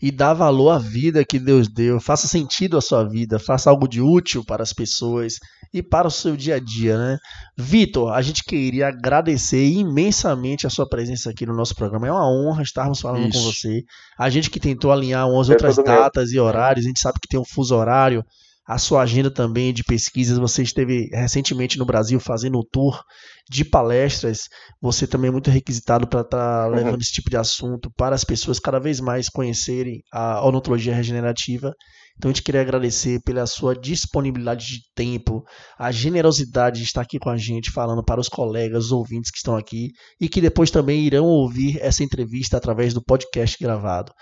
[0.00, 3.88] e dá valor à vida que Deus deu, faça sentido a sua vida, faça algo
[3.88, 5.34] de útil para as pessoas
[5.72, 7.18] e para o seu dia a dia, né?
[7.56, 12.06] Vitor, a gente queria agradecer imensamente a sua presença aqui no nosso programa.
[12.06, 13.38] É uma honra estarmos falando Isso.
[13.38, 13.82] com você.
[14.18, 17.40] A gente que tentou alinhar umas outras datas e horários, a gente sabe que tem
[17.40, 18.24] um fuso horário
[18.66, 20.38] a sua agenda também de pesquisas.
[20.38, 23.00] Você esteve recentemente no Brasil fazendo um tour
[23.48, 24.48] de palestras.
[24.80, 26.74] Você também é muito requisitado para estar tá uhum.
[26.74, 31.72] levando esse tipo de assunto para as pessoas cada vez mais conhecerem a odontologia regenerativa.
[32.16, 35.44] Então a gente queria agradecer pela sua disponibilidade de tempo,
[35.78, 39.36] a generosidade de estar aqui com a gente, falando para os colegas, os ouvintes que
[39.36, 39.90] estão aqui
[40.20, 44.12] e que depois também irão ouvir essa entrevista através do podcast gravado.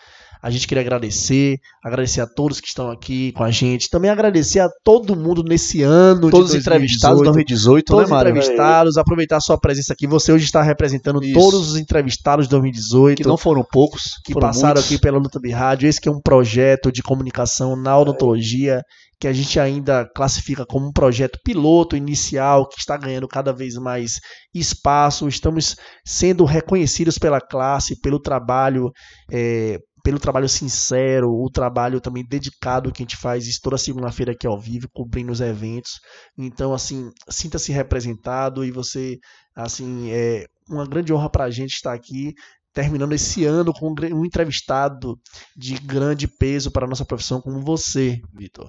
[0.45, 4.61] A gente queria agradecer, agradecer a todos que estão aqui com a gente, também agradecer
[4.61, 8.99] a todo mundo nesse ano todos de 2018, os entrevistados 2018, todos né, os entrevistados,
[8.99, 10.07] aproveitar a sua presença aqui.
[10.07, 11.33] Você hoje está representando Isso.
[11.33, 14.93] todos os entrevistados de 2018, que não foram poucos, que passaram muitos.
[14.93, 15.89] aqui pela Luta de Rádio.
[15.89, 18.83] Esse que é um projeto de comunicação na odontologia
[19.21, 23.75] que a gente ainda classifica como um projeto piloto inicial que está ganhando cada vez
[23.75, 24.21] mais
[24.53, 25.29] espaço.
[25.29, 28.91] Estamos sendo reconhecidos pela classe, pelo trabalho
[29.31, 34.33] é, pelo trabalho sincero, o trabalho também dedicado que a gente faz isso toda segunda-feira
[34.33, 35.99] aqui ao vivo, cobrindo os eventos.
[36.37, 39.17] Então, assim, sinta-se representado e você,
[39.57, 42.35] assim, é uma grande honra para a gente estar aqui
[42.75, 45.17] terminando esse ano com um entrevistado
[45.57, 48.69] de grande peso para a nossa profissão como você, Vitor.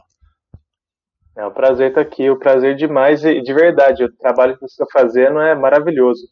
[1.37, 4.81] É um prazer estar aqui, um prazer demais e de verdade, o trabalho que você
[4.81, 6.27] está fazendo é maravilhoso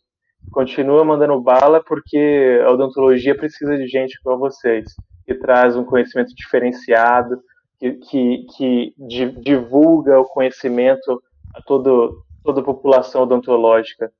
[0.51, 4.85] continua mandando bala porque a odontologia precisa de gente como vocês,
[5.25, 7.39] que traz um conhecimento diferenciado,
[7.79, 8.93] que, que, que
[9.41, 11.21] divulga o conhecimento
[11.55, 14.11] a todo, toda a população odontológica.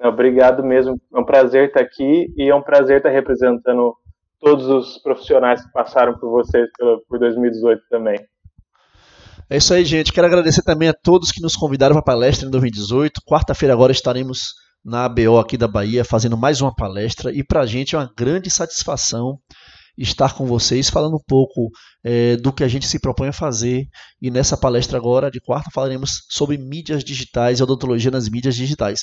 [0.00, 3.94] Obrigado mesmo, é um prazer estar aqui e é um prazer estar representando
[4.40, 6.68] todos os profissionais que passaram por vocês
[7.08, 8.18] por 2018 também.
[9.48, 10.12] É isso aí, gente.
[10.12, 13.20] Quero agradecer também a todos que nos convidaram para a palestra em 2018.
[13.26, 17.32] Quarta-feira agora estaremos na ABO aqui da Bahia, fazendo mais uma palestra.
[17.32, 19.38] E para a gente é uma grande satisfação
[19.96, 21.70] estar com vocês, falando um pouco
[22.04, 23.86] é, do que a gente se propõe a fazer.
[24.20, 29.02] E nessa palestra agora, de quarta, falaremos sobre mídias digitais e odontologia nas mídias digitais.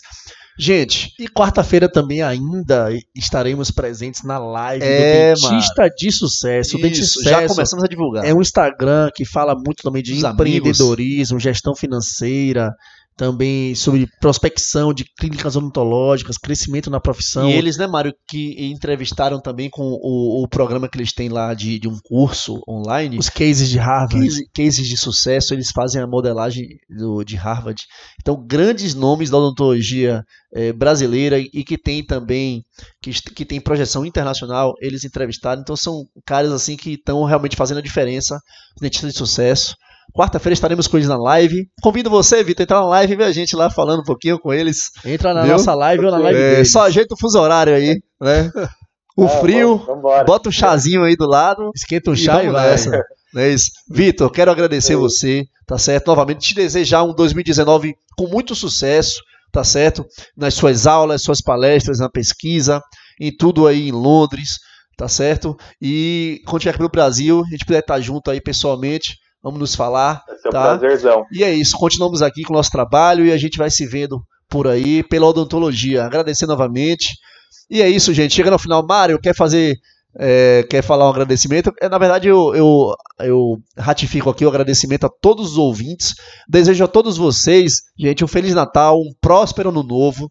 [0.59, 5.93] Gente, e quarta-feira também ainda estaremos presentes na live é, do Dentista mano.
[5.97, 6.75] de Sucesso.
[6.75, 8.25] Isso, Dentista já começamos a divulgar.
[8.25, 11.43] É um Instagram que fala muito também de Os empreendedorismo, amigos.
[11.43, 12.73] gestão financeira,
[13.21, 17.47] também sobre prospecção de clínicas odontológicas, crescimento na profissão.
[17.47, 21.53] E eles, né, Mário, que entrevistaram também com o, o programa que eles têm lá
[21.53, 23.19] de, de um curso online.
[23.19, 24.25] Os cases de Harvard.
[24.25, 27.79] Case, cases de sucesso, eles fazem a modelagem do, de Harvard.
[28.19, 32.63] Então, grandes nomes da odontologia é, brasileira e que tem também,
[33.03, 35.61] que, que tem projeção internacional, eles entrevistaram.
[35.61, 38.39] Então, são caras assim que estão realmente fazendo a diferença,
[38.81, 39.75] dentistas de sucesso.
[40.13, 41.67] Quarta-feira estaremos com eles na live.
[41.81, 44.39] Convido você, Vitor, a entrar na live e ver a gente lá falando um pouquinho
[44.39, 44.91] com eles.
[45.05, 45.53] Entra na viu?
[45.53, 48.51] nossa live ou na live é, Só ajeita o fuso horário aí, né?
[49.15, 51.71] O é, frio, vamos, bota um chazinho aí do lado.
[51.75, 52.71] Esquenta um chá e, vai.
[52.71, 53.03] Nessa.
[53.35, 53.71] É isso.
[53.89, 54.97] Vitor, quero agradecer é.
[54.97, 56.07] você, tá certo?
[56.07, 60.05] Novamente, te desejar um 2019 com muito sucesso, tá certo?
[60.35, 62.81] Nas suas aulas, suas palestras, na pesquisa
[63.21, 64.59] em tudo aí em Londres,
[64.97, 65.55] tá certo?
[65.79, 69.75] E quando tiver aqui no Brasil, a gente puder estar junto aí pessoalmente, vamos nos
[69.75, 70.23] falar.
[70.27, 70.61] Vai ser um tá?
[70.61, 71.25] prazerzão.
[71.31, 74.21] E é isso, continuamos aqui com o nosso trabalho e a gente vai se vendo
[74.49, 76.05] por aí pela odontologia.
[76.05, 77.15] Agradecer novamente.
[77.69, 78.35] E é isso, gente.
[78.35, 78.85] Chega no final.
[78.85, 79.77] Mário, quer fazer.
[80.19, 81.71] é, quer falar um agradecimento?
[81.81, 86.13] É, na verdade, eu, eu, eu ratifico aqui o agradecimento a todos os ouvintes.
[86.49, 90.29] Desejo a todos vocês, gente, um Feliz Natal, um próspero Ano Novo.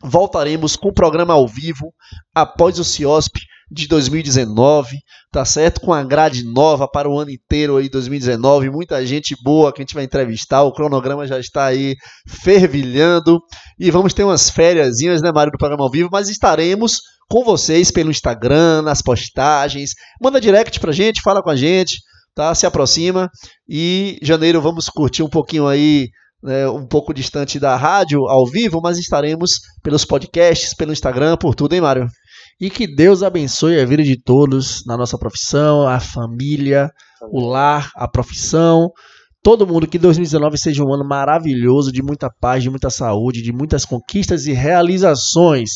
[0.00, 1.92] Voltaremos com o programa ao vivo
[2.32, 3.40] após o CIOSP
[3.70, 4.96] de 2019,
[5.30, 5.80] tá certo?
[5.80, 9.84] Com a grade nova para o ano inteiro aí 2019, muita gente boa que a
[9.84, 11.94] gente vai entrevistar, o cronograma já está aí
[12.26, 13.40] fervilhando.
[13.78, 17.90] E vamos ter umas férias, né, Mário, do programa ao vivo, mas estaremos com vocês
[17.90, 19.90] pelo Instagram, nas postagens,
[20.20, 21.98] manda direct pra gente, fala com a gente,
[22.34, 22.54] tá?
[22.54, 23.30] Se aproxima.
[23.68, 26.08] E janeiro vamos curtir um pouquinho aí
[26.42, 31.54] né, um pouco distante da rádio ao vivo, mas estaremos pelos podcasts, pelo Instagram, por
[31.54, 32.06] tudo, hein, Mário?
[32.60, 36.90] E que Deus abençoe a vida de todos na nossa profissão, a família,
[37.30, 38.90] o lar, a profissão.
[39.42, 43.52] Todo mundo que 2019 seja um ano maravilhoso, de muita paz, de muita saúde, de
[43.52, 45.70] muitas conquistas e realizações.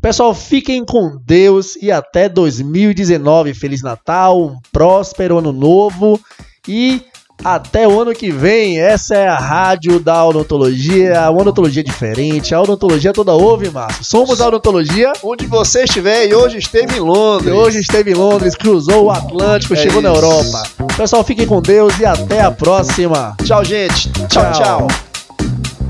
[0.00, 3.54] Pessoal, fiquem com Deus e até 2019.
[3.54, 6.20] Feliz Natal, um próspero ano novo
[6.68, 7.02] e
[7.44, 8.80] até o ano que vem.
[8.80, 14.04] Essa é a rádio da odontologia, a odontologia diferente, a odontologia toda ouve, Márcio.
[14.04, 17.46] Somos a odontologia Onde você estiver e hoje esteve em Londres.
[17.46, 20.18] que hoje esteve em Londres, cruzou o Atlântico, É chegou na isso.
[20.24, 20.62] Europa.
[20.96, 23.36] Pessoal, fiquem com Deus e até a próxima.
[23.44, 24.10] Tchau, gente.
[24.10, 24.52] Tchau, Tchau.
[24.52, 24.86] tchau.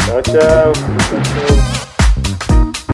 [0.06, 1.85] Tchau, tchau.